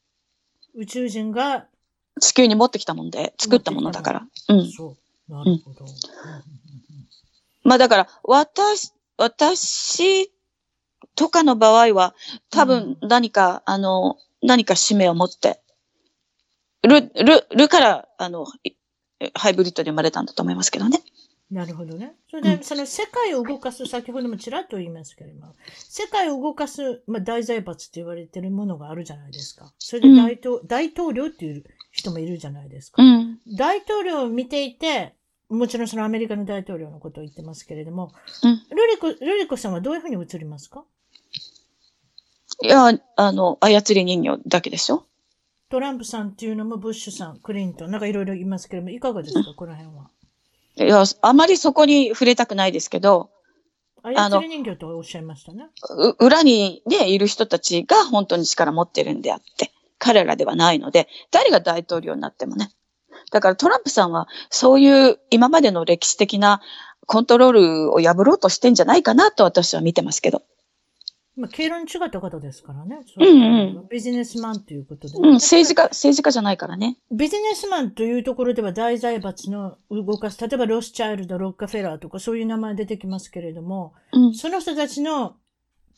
[0.82, 1.68] 宇宙人が
[2.20, 4.28] 地球に持ってきたもんで、作ったものだから。
[4.50, 4.72] うん。
[4.72, 4.96] そ
[5.30, 5.32] う。
[5.32, 5.86] なるほど。
[5.86, 5.92] うん、
[7.64, 10.32] まあだから、私、私
[11.16, 12.16] とかの場合は、
[12.50, 15.62] 多分何か、うん、あの、何か使命を持って、
[16.84, 18.46] ル、ル、ルから、あの、
[19.34, 21.02] ハイブリッドで生まれたんだと思いますけどね。
[21.50, 22.14] なるほどね。
[22.30, 29.72] それで、うん、その世界を動かす、先ほどもちらっと言いますけれども、世界を動かす、まあ、大財閥って言われてるものがあるじゃないですか。
[29.80, 33.02] それで大統,、うん、大統領っていう人もいるじゃないですか。
[33.02, 35.16] うん、大統領を見ていて、
[35.50, 38.12] もちろんそのアメリカの大統領のことを言ってますけれども、
[38.44, 40.84] うん、ルリコ、ルリコさんはどういうふうに映りますか？
[42.62, 45.06] いや、あの、操り人形だけでしょ
[45.70, 50.10] トランプさんっていうのもブッシュさん、クリントン、なんかいろいろ言いますけれども、いかがですか、この辺は？
[50.78, 53.30] いや、あまりそこに触れたくないですけど、
[54.02, 55.66] 操り人形とおっしゃいましたね。
[56.20, 62.72] 裏にね、いる人たちが本当に力持ってるんであって、彼らではないので、誰が大統領になってもね。
[63.32, 66.62] だからトランプさんはそういう今までの歴史的な
[67.08, 70.44] コントロールを破ろうとしてんじゃないかなと私は見てますけど。
[71.38, 73.00] まあ、経路に違った方ですからね。
[73.16, 73.88] うんうん。
[73.90, 76.98] ビジネスマンということで、うん、政治家、政治家じゃないからね。
[77.12, 85.36] ビジネスマンというところでは大財閥の動かす、例えばロスチャイルド、ロッカフェラーとかそういう名前出てきますけれども、うん、その人たちの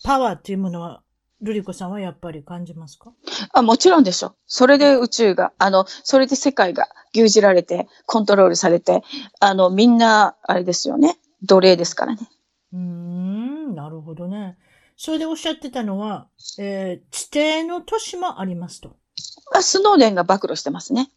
[0.04, 1.04] パワーっていうものは、
[1.42, 3.14] ルリコさんはやっぱり感じますか？
[3.54, 4.36] あ、もちろんでしょ。
[4.46, 9.04] それで宇宙が、あの、それで世界が牛耳られて、コントロールされて、
[9.40, 11.18] あの、みんな、あれですよね。
[11.44, 12.30] 奴隷ですからね。
[12.74, 14.58] うーん、なるほどね。
[15.02, 16.28] それでおっしゃってたのは、
[16.58, 17.30] えー、地
[17.62, 18.98] 底の都市もありますと。
[19.54, 21.10] あ、スノーデンが暴露してますね。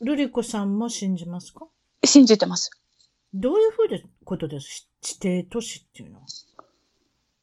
[0.00, 1.68] ルリコさんも信じますか？
[2.04, 2.72] 信じてます。
[3.32, 4.88] どういうふうでことです？
[5.00, 6.26] 地底都市っていうのは。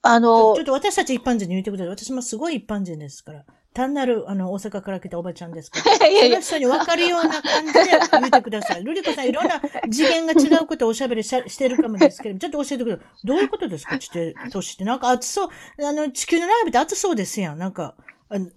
[0.01, 1.88] あのちょっと私たち一般人に言ってください。
[1.88, 3.45] 私もすごい一般人ですから。
[3.78, 6.08] 単なる、あの、大阪から来たおばちゃんですから。
[6.10, 7.80] いやいやその人に分かるような感じで
[8.12, 8.84] 言ってください。
[8.84, 9.62] ルリコさん、いろんな
[9.92, 13.28] 次元が違うことをおしゃべりししてるかもですけど、ちょっと教えてください。
[13.28, 14.84] どういうことですか地底都市って。
[14.84, 15.50] なんか暑そう。
[15.86, 17.58] あの、地球の並びって暑そうですやん。
[17.60, 17.96] なんか。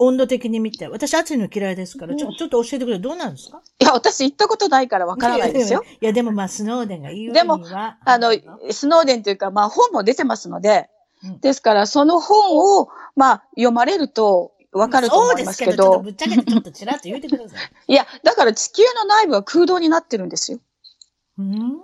[0.00, 0.88] 温度的に見て。
[0.88, 2.98] 私暑いの嫌いですから、ちょちょっと教えてくれ。
[2.98, 3.62] どうなんですか？
[3.78, 5.84] いや、私行ったことないからわからないですよ。
[6.00, 7.34] いや、でもまあ、スノーデンが言うには。
[7.34, 7.60] でも、
[8.04, 8.32] あの、
[8.72, 10.88] スノーデンというか、まあ、本も出てますので、
[11.40, 15.94] ですから、その本を、まあ、読まれると、わかると思いますけど。
[15.94, 17.60] そうですけど、ちょっとぶっちゃけてちょっとちらっと言ってください。
[17.92, 20.60] いや、だから地球の内部は空洞になってるんですよ。
[21.38, 21.80] うん？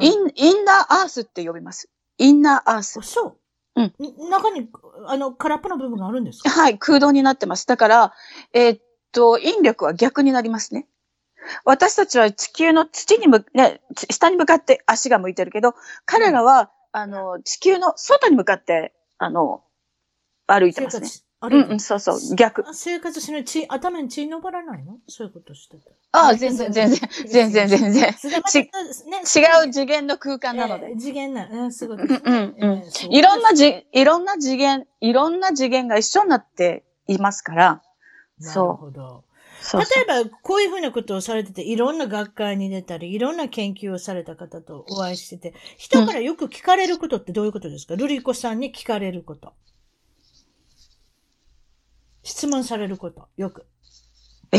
[0.00, 1.88] イン、インナーアースって呼びます。
[2.18, 3.00] インナーアース。
[3.02, 3.36] そう？
[3.76, 3.94] うん。
[4.30, 4.68] 中に、
[5.06, 6.50] あの、空っぽの部分があるんですか？
[6.50, 7.66] はい、空洞になってます。
[7.66, 8.12] だから、
[8.52, 10.88] えー、っと、引力は逆になりますね。
[11.64, 15.74] 私たちは地球の土にむ、ね、下に向かって足が向いてるけど、
[16.04, 19.62] 彼らは、あの、地球の外に向かって、あの、
[20.46, 21.08] 歩いてますね。
[21.42, 22.64] あれ、うん、そうそう、逆。
[22.74, 24.98] 生活しない、血、頭に血登らないの？
[25.08, 25.84] そういうことしてて。
[26.12, 28.14] ああ、全然、全然、全然、全然。
[28.46, 28.66] ち、違
[29.66, 30.88] う次元の空間なので。
[30.88, 31.98] えー、次元な、うん、すごい。
[31.98, 32.82] うん、うん、うん。
[33.10, 37.82] いろんなじ、いろんな次元、いろんな次元が一緒になっていますから、
[38.38, 38.66] そう。
[38.66, 39.24] なるほど。
[39.62, 49.54] そうそう例えば、こういうふうなことをされてて、いろんな学会に出たり、いろんな研究をされた方とお会いしてて、人からよく聞かれることってどういうことですか、うん、ルリコさんに聞かれること。
[52.22, 53.66] 質問されること、よく。
[54.52, 54.58] え？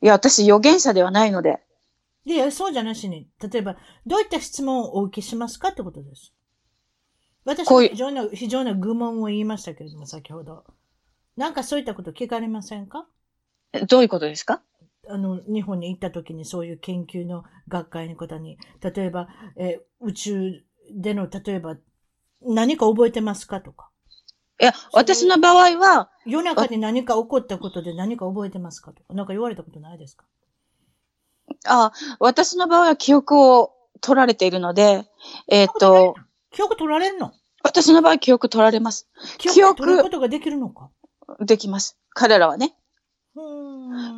[0.00, 1.60] いや、私予言者ではないので。
[2.24, 3.28] いや、そうじゃなしに。
[3.40, 3.76] 例えば、
[4.06, 6.32] どういった質問をお受けしますかってことです。
[7.44, 10.64] 私は非常な、非常な愚問を言いましたけれども、先ほど。
[11.36, 13.06] なんかそういったこと聞かれませんか？
[13.88, 14.62] どういうことですか？
[15.08, 20.62] あの、日本に行った時にそういう研究の学会の方に、例えば、え宇宙
[20.92, 21.76] での、例えば、
[22.42, 23.90] 何か覚えてますかとか。
[24.60, 30.24] いや、私の場合は、夜中に何か起こったことで何か覚えてますかとか、なんか言われたことないですか？
[31.66, 35.04] ああ、私の場合は記憶を取られているので、
[35.48, 36.14] えっ、ー、と、
[36.50, 37.32] 記憶取られるの？
[37.62, 39.08] 私の場合記憶取られます。
[39.38, 40.90] 記憶取ることができるのか？
[41.40, 41.98] できます。
[42.10, 42.74] 彼らはね。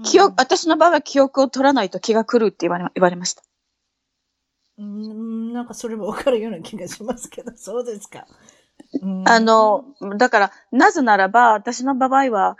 [0.04, 3.42] 記憶、私の場合は記憶を取らないと気が狂うって言われ言われました。
[4.78, 8.26] うん、なんかそれもわかるような気がしますけど、そうですか。
[9.24, 9.84] あの、
[10.16, 12.56] だから、なぜならば、私の場合は、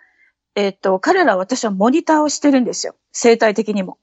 [0.55, 2.95] えっ、ー、と、彼らは私はモニターをしてるんですよ。
[3.13, 3.99] 生態的にも。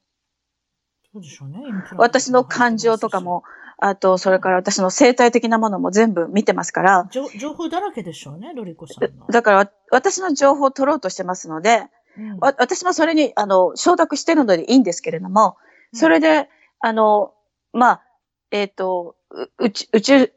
[1.13, 1.57] そうでしょうね。
[1.97, 3.43] 私の感情とかも、
[3.79, 7.09] あと、それから私の生態的なものも全部見てますから。
[7.11, 11.85] 情報だらけでしょうね、ロリコさんだから、私の情報を取ろうとしてますので、
[12.17, 15.57] うん、私もそれに、あの、承諾してるのでいいんですけれども、
[15.93, 16.49] それで、
[16.79, 17.33] あの、
[17.71, 18.03] まあ、
[18.51, 19.15] えっ、ー、と、
[19.59, 20.31] 宇宙、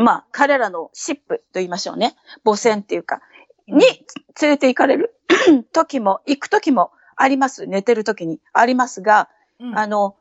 [0.00, 2.16] まあ、彼らのシップと言いましょうね。
[2.44, 3.20] 母船っていうか、
[3.66, 3.80] に
[4.40, 5.14] 連れて行かれる？
[5.72, 7.66] 時も、行く時もあります。
[7.66, 9.28] 寝てる時にありますが、
[9.60, 10.16] うん、あの、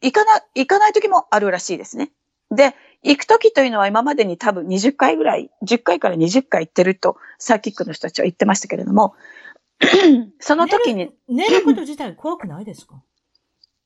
[0.00, 2.12] 行かな、行かない時もあるらしいですね。
[2.50, 9.14] で、行く時というのは今までに多分20回ぐらい、10回から20回行ってると、サーキックの人たちは言ってましたけれども、
[10.40, 11.48] その時に寝。
[11.48, 13.02] 寝ること自体怖くないですか？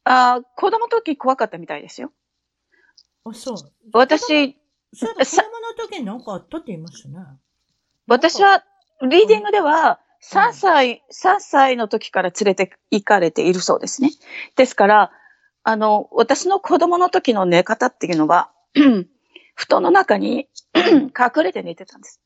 [0.05, 2.13] ああ、子供の時怖かったみたいですよ。
[3.25, 3.57] あ、そう。
[3.93, 4.59] 私、
[4.95, 7.19] そうい子供の時に何かあったって言いましたね。
[8.07, 8.65] 私は、
[9.03, 14.11] リーディングでは、3歳、3歳の時から連れて行かれているそうですね。
[14.57, 15.13] ですから、
[15.65, 18.53] あの、私の子供の時の寝方っていうのは、
[19.55, 22.21] 布団の中に 隠れて寝てたんです。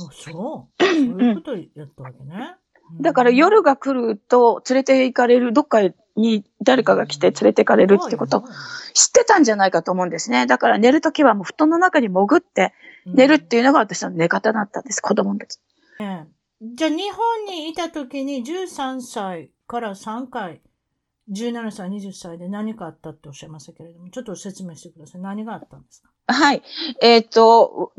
[0.00, 0.84] あ、そう。
[0.84, 2.56] そういうことやったわけね。
[3.00, 5.80] だから夜が来ると連れて行かれる、どっか
[6.16, 8.44] に誰かが来て連れて行かれるってこと
[8.94, 10.46] 知ってたんじゃないかと思うんですね。
[10.46, 12.74] だから寝るときはもう布団の中に潜って
[13.06, 15.58] 寝るっていうのが私の寝方だったんです、子供の時。
[16.62, 20.60] じゃあ日本にいた時に13歳から3回、
[21.30, 25.20] 17歳、20歳で何かあったっておっしゃいましたけれども、ちょっと説明してください。
[25.22, 26.10] 何があったんですか？
[26.32, 26.62] はい。
[27.00, 27.92] えっ、ー、と、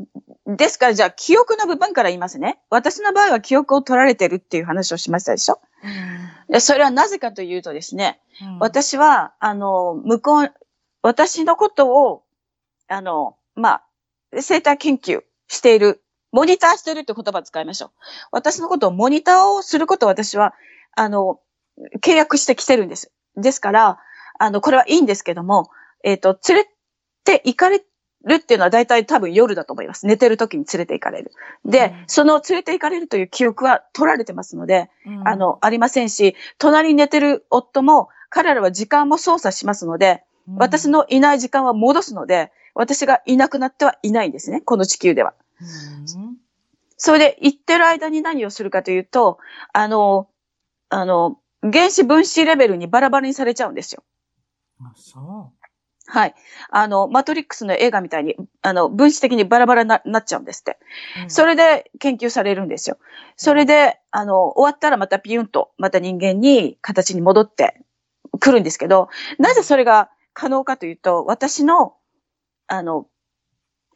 [0.46, 2.58] ですからじゃあ記憶の部分から言いますね。
[2.68, 5.60] 私の場合は記憶を取られてるっていう話をしましたでしょ、
[6.50, 10.52] うん、それはなぜかというとですね、うん、私は、あの、向こう、
[11.02, 12.24] 私のことを、
[12.88, 13.84] あの、まあ、
[14.40, 16.02] 生態研究している、
[16.32, 17.90] モニターしてるって言葉を使いましょう。
[18.32, 20.54] 私のことをモニターをすることを私は、
[20.96, 21.40] あの、
[22.00, 23.12] 契約してきてるんです。
[23.36, 23.98] ですから、
[24.38, 25.70] あの、これはいいんですけども、
[26.04, 26.70] えっ、ー、と、連れ
[27.24, 27.84] て行かれ
[28.24, 30.06] るっていうのは大体多分夜だと思います。
[30.06, 31.32] 寝てる時に連れて行かれる。
[31.64, 44.60] で、うん、その連れて行かれるという記憶は取られてますので、うん、あの、ありませんし、隣に寝てる夫も、彼らは時間も操作しますので、うん、私のいない時間は戻すので、私がいなくなってはいないんですね。
[44.62, 45.34] この地球では。
[46.96, 49.38] それで行ってる間に何をするかというと、
[49.72, 50.28] あの、
[50.88, 54.02] あの、原子分子レベルにバラバラにされちゃうんですよ。
[54.80, 55.61] あ、そう。
[56.12, 56.34] はい。
[56.68, 60.78] あの、マトリックスの映画みたいに、あの、分子的にバラバラになっちゃうんですって。
[61.22, 62.98] うん、それで研究されるんですよ。
[63.36, 67.80] それで、あの、終わったらまたピュンと、また人間に形に戻って
[68.40, 69.08] くるんですけど、
[69.38, 71.94] なぜそれが可能かというと、私の、
[72.66, 73.06] あの、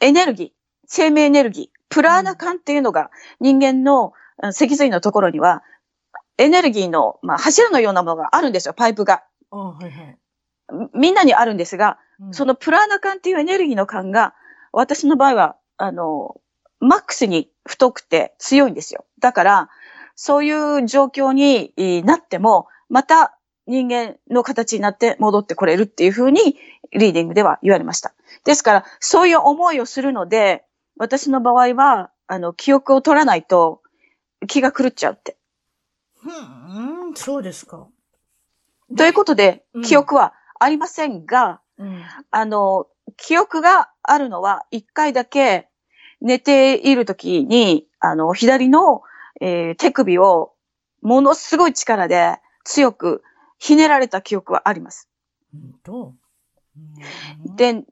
[0.00, 0.50] エネルギー、
[0.86, 3.10] 生命エネルギー、プラーナ管っていうのが
[3.40, 4.14] 人間の
[4.52, 5.62] 脊髄のところには、
[6.38, 9.22] エネルギーの、まあ、柱のようなものがあるんですよ、パイプが。
[9.50, 10.18] はいはい。
[10.94, 14.34] みんなにあるんですが、うん、そのプラーナ管っていうエネルギーの管が、
[14.72, 16.40] 私の場合は、あの、
[16.80, 19.04] マックスに太くて強いんですよ。
[19.20, 19.70] だから、
[20.14, 21.72] そういう状況に
[22.04, 23.36] なっても、また
[23.66, 26.56] 人間の形になって戻ってこれるっていうふうに、
[26.92, 28.14] リーディングでは言われました。
[28.44, 30.64] ですから、そういう思いをするので、
[30.96, 33.82] 私の場合は、あの、記憶を取らないと
[34.48, 35.36] 気が狂っちゃうって。
[36.24, 37.86] うん、そうですか。
[38.96, 42.86] ということで、記憶はありませんが、うん、あの、
[43.16, 45.68] 記憶があるのは一回だけ
[46.20, 49.02] 寝ているときに、あの、左の、
[49.40, 50.52] えー、手首を
[51.02, 53.22] ものすごい力で強く
[53.59, 55.09] ひねられた記憶はあります。
[55.84, 56.14] どう？
[57.57, 57.84] で、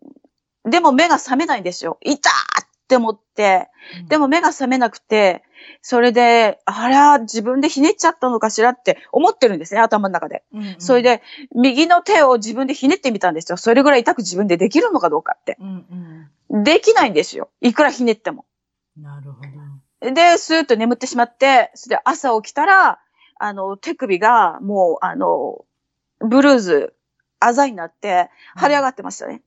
[0.64, 1.98] でも目が覚めないんですよ。
[2.02, 3.68] いたって思って、
[4.08, 5.42] でも目が覚めなくて、
[5.82, 10.44] それで、あら、自分でひねっちゃったのかしらって思ってるんですね、頭の中で。
[10.52, 11.22] うんうん、それで、
[11.54, 13.56] 右の手を自分でひねってみたんですよ。
[13.56, 15.56] それぐらい痛く自分でできるのかどうかって。
[15.60, 17.50] うんうん、できないんですよ。
[17.60, 18.46] いくらひねっても。
[18.96, 20.12] なるほど。
[20.12, 23.00] で、スーッと眠ってしまって、それで朝起きたら、
[23.38, 25.64] あの、手首がもう、あの、
[26.20, 26.94] ブルーズ、
[27.40, 29.42] あざになって、腫れ上がってましたね。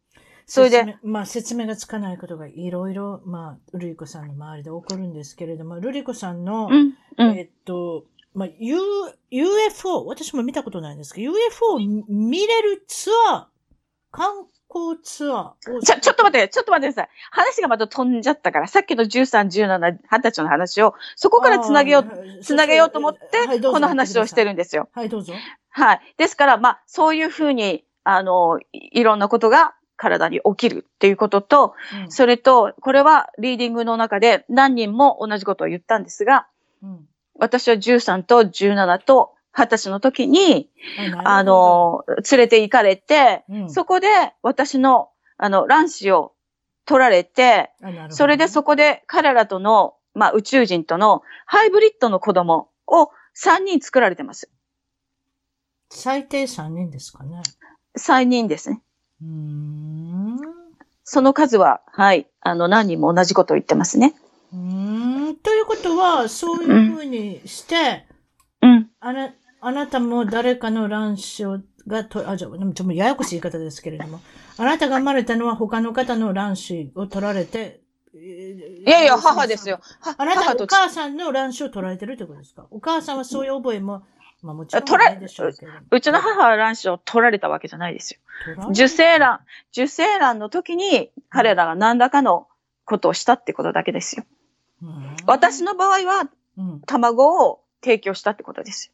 [0.48, 0.98] それで。
[1.04, 8.78] まあ、説明がつかないことがいろいろ、まあ、ルリコさんの周りで起こるんですけれども、ルリコさんの、うんうん、えっと、まあ、U、
[9.30, 13.46] UFO、私も見たことないんですけど、UFO を見れるツアー、
[14.12, 17.10] 観光ツアーちょ、ちょっと待って、ちょっと待ってください。
[17.30, 24.88] 話がまた飛んじゃったから、さっきの13、17、20歳の話を、そこからつなげよう、つなげようと思って、この話をしてるんですよ。
[24.94, 25.34] はい、どうぞ。
[25.72, 26.02] はい。
[26.16, 31.74] ですから、まあ、そういうふうに、あの、いろんなことが体に起きるっていうことと、
[32.06, 36.48] うん、それと、これはリーディングの中で何人も同じことを言ったんですが、
[36.82, 40.70] うん、私は13と17と20歳の時に、
[41.24, 44.08] あの、連れて行かれて、うん、そこで
[44.44, 46.34] 私の、あの、卵子を
[46.86, 47.72] 取られて、
[48.10, 54.50] それでそこで彼らとの、まあ、宇宙人とのハイブリッドの子供を3人作られてます。
[55.90, 57.42] 最低3人ですかね。
[57.98, 58.82] 3人ですね。
[61.04, 64.14] その数は、はい、あの、何人も同じことを言ってますね。
[64.54, 65.38] うん。
[65.42, 68.06] ということは、そういうふうにして、
[68.62, 68.90] うん。
[69.00, 74.20] あな、あなたも誰かの卵子を、がと、あ、じゃちょっとややこしい言い方ですけれども、
[74.58, 77.82] あなたが生まれたのは他の方の卵子を取られて、
[78.14, 79.80] いやいや、母ですよ。
[80.18, 82.66] あなたお母さんの卵子を取られてるってことですか？
[82.72, 84.04] お母さんはそういう覚えも
[84.42, 85.18] まあもちろん取ら、
[85.92, 88.20] うちの母は卵子を取られたわけじゃないですよ。
[88.70, 89.40] 受精卵、
[89.72, 92.48] 受精卵の時に彼らが何らかの
[92.86, 94.26] ことをしたってことだけですよ。
[95.26, 96.30] 私の場合は、
[96.86, 98.94] 卵を提供したってことですよ。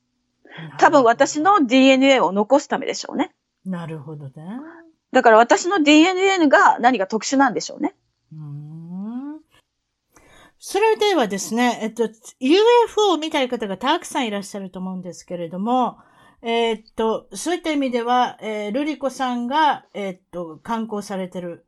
[0.78, 3.34] 多分私の DNA を残すためでしょうね。
[3.66, 4.32] なるほどね。
[5.12, 7.96] だから私の DNA が何か特殊なんでしょうね。
[10.66, 12.08] それではですね、えっと、
[12.40, 15.98] UFO を見たい方がたくさんいらっしゃると思うんですけれども、
[16.42, 21.66] えー、っと、そういった意味では、えー、ルリコさんが、えー、っと、観光されてる、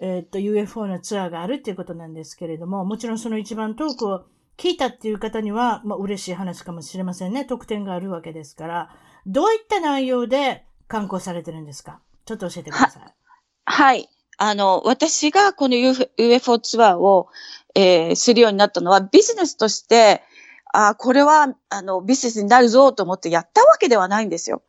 [0.00, 4.24] えっと、UFO のツアーがあるっていうことなんですけれども、もちろんその一番トークを
[4.56, 7.44] 聞いたっていう方には、まあ、嬉しい話かもしれませんね。
[7.44, 8.88] 特典があるわけですから、
[9.26, 12.00] どういった内容で観光されてるんですか？
[12.24, 13.02] ちょっと教えてください。
[13.02, 13.12] は
[13.66, 14.08] はい。
[14.42, 17.28] あの、私がこの UFO ツアーを、
[17.74, 20.22] えー、するようになったのは、ビジネスとして、
[20.72, 24.62] あこれは、あの、ビジネスになるぞと思ってやったわけではないんですよ。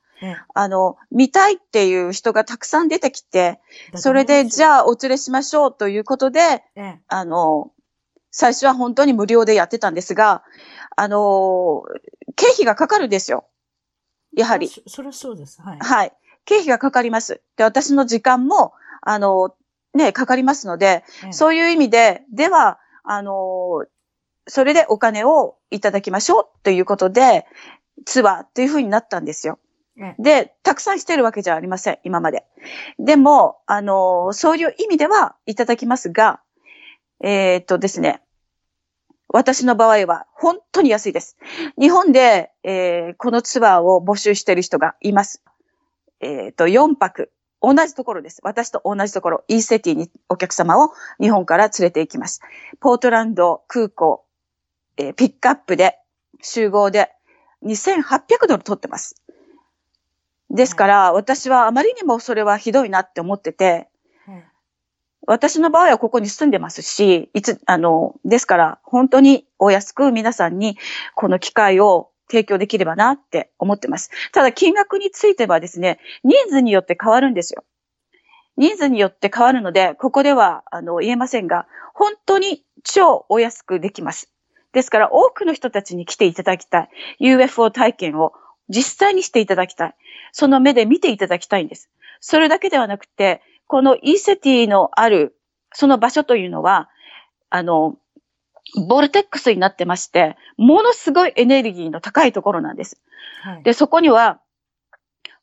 [0.54, 3.60] あの、見たいっていう人がたくさん出てきて、
[3.96, 6.64] それで、じゃあお連れしましょうということで、
[7.08, 7.72] あの、
[8.30, 10.44] 最初は本当に無料でやってたんですが、
[10.96, 11.84] あの、
[12.36, 13.46] 経費がかかるんですよ。
[14.36, 14.68] やはり。
[14.68, 15.62] そ、それはそうです。
[15.62, 15.80] はい。
[15.80, 16.14] はい。
[16.46, 17.42] 経費がかかります。
[17.58, 19.56] で、私の時間も、あの、
[19.94, 23.86] ね、かかりますので、そういう意味で、では、あの、
[24.48, 27.46] それでお金をいただきましょうということで、
[28.06, 29.60] ツアーっていう風になったんですよ。
[30.18, 32.46] で、たくさんしてるわけじゃありません、今まで。
[32.98, 36.42] でも、あの、そういう意味ではいただきますが、
[37.24, 38.22] えー、っとですね、
[39.28, 41.38] 私の場合は本当に安いです。
[41.80, 45.44] 日本で、えー、このツアーを募集している人がいます。
[46.20, 47.32] えー、っと、4泊
[47.62, 48.40] 同じところです。
[48.44, 52.42] 私と同じところ、イーセティにお客様を日本から連れて行きます。
[52.80, 54.24] ポートランド空港、
[54.98, 55.98] えー、ピックアップで、
[56.42, 57.12] 集合で
[57.64, 59.16] 2800ドル取ってます。
[60.50, 63.88] ですから、私はあまりにもそれはひどいなって思ってて、
[65.28, 70.78] 私の場合はここに住んでますし、いつ、あの、ですから、本当にお安く皆さんに
[71.16, 74.10] この機会を提供できればなって思ってます。
[74.32, 77.66] ただ金額についてはですね、ニーズによって変わるんですよ。
[78.56, 84.32] 人数によって変わるので、ここでは、あの、言えませんが、本当に超お安くできます。
[84.72, 86.90] ですから、多くの人たちに来ていただきたい。
[87.20, 88.34] UFO 体験を
[88.70, 89.96] 実際にしていただきたい。
[90.32, 91.90] その目で見ていただきたいんです。
[92.20, 95.36] それだけではなくて、このイーセティのある、
[95.74, 96.90] その場所というのは、
[97.50, 97.98] あの、
[98.88, 103.02] ボルテックスになってまして、ものすごいエネルギーの高いところなんです。
[103.44, 104.40] はい、で、そこには、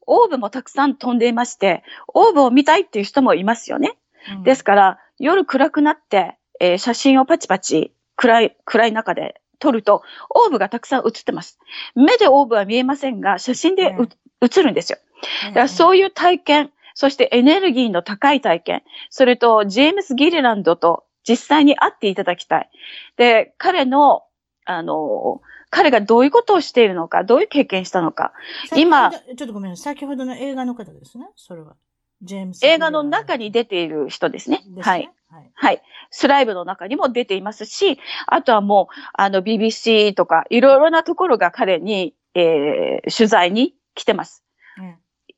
[0.06, 1.82] オーブもたくさん飛んでいまして、
[2.14, 3.98] オーブを見たいっていう人もいますよね。
[4.32, 11.58] うん、ですから、夜暗くなって、えー、写真をパチパチ暗い、暗い中で撮ると、オーブがたくさん映ってます。
[11.94, 14.08] 目でオーブは見えませんが、写真で、うん、
[14.40, 14.98] 映るんですよ。
[15.48, 22.70] だからそういう体験、そしてエネルギーの高い体験、それとジェームス・ギリランドと実際に会っていただきたい。
[23.16, 24.22] で、彼の、
[24.64, 28.32] あの、彼がどういうことをしているのか、どういう経験したのか。
[28.74, 29.94] 今、ちょっとごめんなさい。
[29.94, 31.28] 先ほどの映画の方ですね。
[31.36, 31.76] それは。
[32.22, 32.64] ジェームス。
[32.64, 34.62] 映画の中に出ている人ですね。
[34.62, 35.10] すねはい。
[35.28, 35.50] はい。
[35.54, 35.82] はい。
[36.10, 44.42] スライブの中にも出ていますし、あとはもう、あの、BBC とか、いろいろなところが彼に、えー、取材に来てます。
[44.78, 44.96] うん、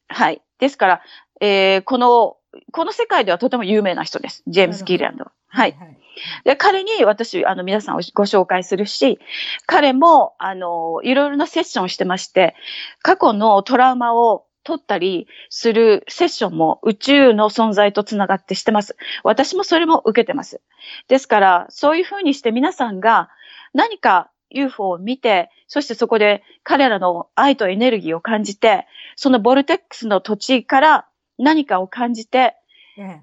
[0.09, 0.43] はい。
[0.59, 1.03] ですから、
[1.41, 2.37] えー、この、
[2.73, 4.43] この世界ではとても有名な人です。
[4.47, 5.27] ジェームス・ギーランド。
[5.49, 5.77] はい。
[5.79, 5.97] はい
[6.45, 9.19] で、彼に私、あの、皆さんをご紹介するし、
[9.67, 12.55] 彼も、あの、いろいろなセッションをしてまして、
[13.01, 18.97] 過去のトラウマを取ったりするセッションも宇宙の存在とつながってしてます。
[19.25, 20.61] 私もそれも受けてます。
[21.09, 23.31] ですから、そういうふうにして皆さんが
[23.73, 28.87] 何か UFO を見て、そしてそこで彼らの愛とエネルギーを感じて、
[29.17, 31.07] そのボルテックスの土地から
[31.43, 32.55] 何かを感じて、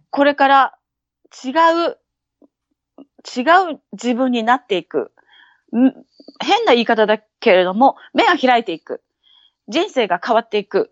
[0.10, 0.78] これから
[1.46, 1.52] 違
[1.90, 1.98] う
[3.28, 3.42] 違
[3.74, 5.12] う自分になっていく。
[5.72, 9.04] 変な言い方だけれども、目が開いていく。
[9.68, 10.92] 人生が変わっていく。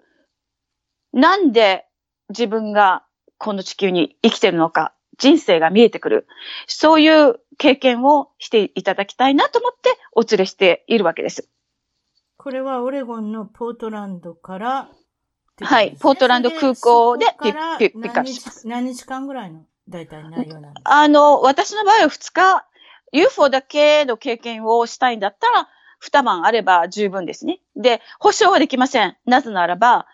[1.14, 1.86] なんで
[2.30, 3.06] 自分が
[3.38, 6.28] この地球に生きてるのか、人生が見えてくる。
[6.68, 11.50] そういう経験をしていただきたいなと思ってお連れしているわけです。
[12.38, 14.90] これはオレゴンのポートランドから、
[15.64, 18.68] ね、はい、ポートランド空港でピッピッピックアップします。
[18.68, 22.66] 何日間ぐらいの大体内容なんですあの、私の場合は2日、
[23.14, 25.70] UFO だけの経験をしたいんだったら、
[26.02, 27.60] 2晩あれば十分ですね。
[27.76, 29.16] で、保証はできません。
[29.26, 30.08] なぜならば、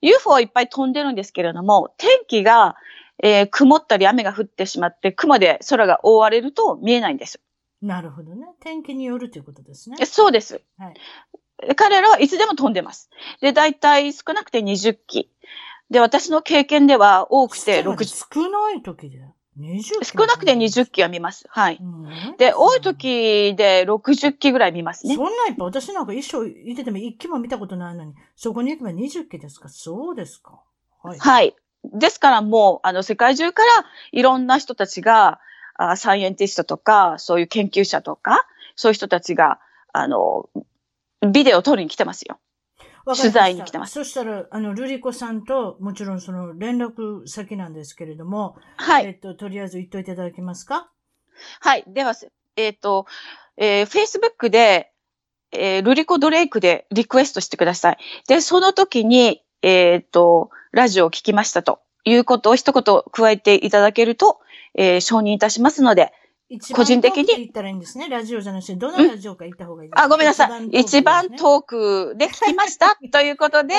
[0.00, 2.76] UFO はいっぱい飛んでるんですけれども、天気が、
[3.22, 7.40] えー、曇ったり雨が降ってしまって、雲で空が覆われると見えないんです。
[7.82, 8.46] なるほどね。
[8.60, 10.04] 天気によるということですね。
[10.06, 10.62] そうです。
[10.78, 10.94] はい、
[11.76, 13.10] 彼らはいつでも飛んでます。
[13.40, 15.30] で、だいたい少なくて20機。
[15.90, 18.26] で、私の経験では多くて60。
[18.34, 19.20] 少ない時で
[19.58, 21.46] 20少なくて20機は見ます。
[21.48, 21.80] はい。
[22.38, 25.14] で、多い時で60機ぐらい見ますね。
[25.14, 30.60] そんないっぱい、私なんか一生いてても1機も見たことないのに、そこに行けば20機ですかそうですか。
[31.02, 31.18] はい。
[31.18, 31.56] はい。
[31.84, 35.40] ですからもう、あの、世界中からいろんな人たちが、
[35.78, 39.60] あサイエンティストとか、そういう研究者とか、そういう人たちが、
[39.92, 40.48] あの、
[41.20, 42.38] ビデオを撮りに来てますよ。
[43.06, 43.92] 取材に来てます。
[43.92, 49.06] そしたら、あの、ルリコさんと、もちろんその連絡先なんですけれども、はい。
[49.06, 50.90] えっと、とりあえず言っといていただけますか？
[51.60, 51.84] はい。
[51.86, 52.14] では、
[52.56, 53.06] えっ、ー、と、
[53.56, 54.90] えー、Facebook で、
[55.52, 57.98] えー、ルリコドレイクでリクエストしてください。
[58.26, 64.40] で、その時に、えっ、ー、と、ラジオを聞きましたということを一言加えていただけると、
[64.74, 66.12] えー、承認いたしますので、
[66.74, 67.24] 個人的に？
[67.24, 68.08] 言ったらいいんですね。
[68.08, 70.66] ラジオじゃなくて、どのラジオか言った方がいいですか、あ、ごめんなさい。
[70.68, 72.96] 一番遠くで聞きました？
[73.10, 73.74] ということで、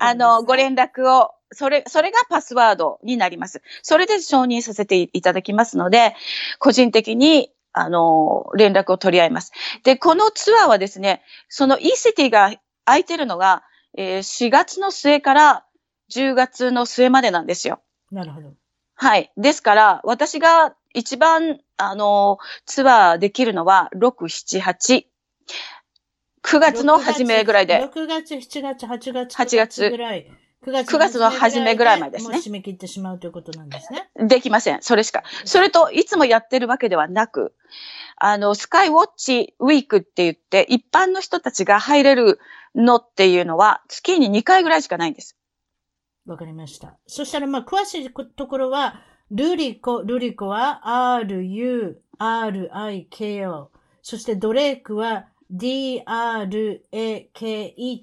[0.00, 3.62] あの、ご連絡を、それ、それがパスワードになります。
[3.82, 6.14] それで承認させていただきますので、
[6.58, 9.52] 個人的に、あの、連絡を取り合います。
[9.84, 12.52] で、このツアーはですね、その e シティが
[12.84, 13.62] 空いてるのが、
[13.96, 15.64] えー、4月の末から
[16.12, 17.80] 10月の末までなんですよ。
[18.10, 18.52] なるほど。
[18.94, 19.32] はい。
[19.36, 25.04] ですから、私が一番、あの、ツアーできるのは、6、7、8。
[26.42, 27.80] 9月の初めぐらいで。
[27.80, 30.30] 6月、7月、8月、8月ぐらい。
[30.62, 32.34] 9月 ,9 月の初めぐらいまでですね。
[32.34, 34.10] もう締め切ってしまうということなんですね。
[34.28, 34.82] できません。
[34.82, 35.22] それしか。
[35.46, 37.54] それと、いつもやってるわけではなく、
[38.16, 42.38] あの、スカイウォッチウィークって言って、一般の人たちが入れる
[42.74, 45.38] のっていうのは、月に2回ぐらいしかないんです。
[46.26, 46.98] わかりました。
[47.06, 49.00] そしたら、まあ、詳しいところは、
[49.30, 50.80] ルリコ、ルリコは
[51.18, 52.00] R-U-R-I-K-O。
[54.02, 56.02] そしてドレイクは D-R-A-K-E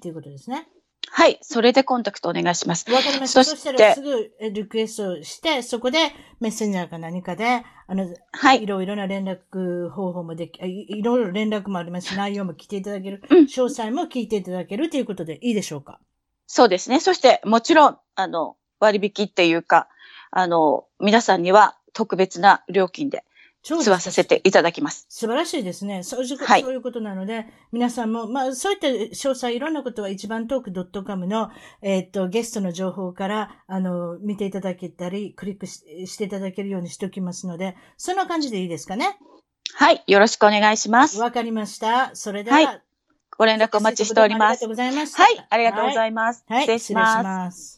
[0.00, 0.68] ということですね。
[1.10, 1.38] はい。
[1.40, 2.90] それでコンタクトお願いします。
[2.90, 3.42] わかりました。
[3.44, 5.98] そしたらすぐリクエストして、そこで
[6.40, 8.62] メッセンジャーか何かで、あの、はい。
[8.62, 15.98] いろいろな連絡方法もでき、いろいろ連絡もありますし、内容も聞いていただける、うん、詳細も聞いていただけるということでいいでしょうか？
[16.46, 17.00] そうですね。
[17.00, 19.88] そして、もちろん、あの、割引っていうか、
[20.30, 23.24] あの、皆さんには特別な料金で
[23.64, 25.06] 吸わさせていただきます。
[25.08, 26.02] 素晴らしいですね。
[26.02, 31.50] そういう、はい、そういうことなので、皆さんも、まあ、そういった詳細、いろんなことは一番トーク .com の、
[31.82, 39.18] えっ、と、ゲストの情報から、あの、見ていただけたり、クリックししていただけるようにしておきますので、そんな感じでいいですかね？
[39.74, 40.02] はい。
[40.06, 41.18] よろしくお願いします。
[41.20, 42.14] わかりました。
[42.14, 42.82] それでは、はい、
[43.36, 44.64] ご連絡お待ちしております。
[44.64, 45.22] ありがとうございました。
[45.22, 45.46] はい。
[45.50, 46.44] ありがとうございます。
[46.48, 47.77] はい、失礼します。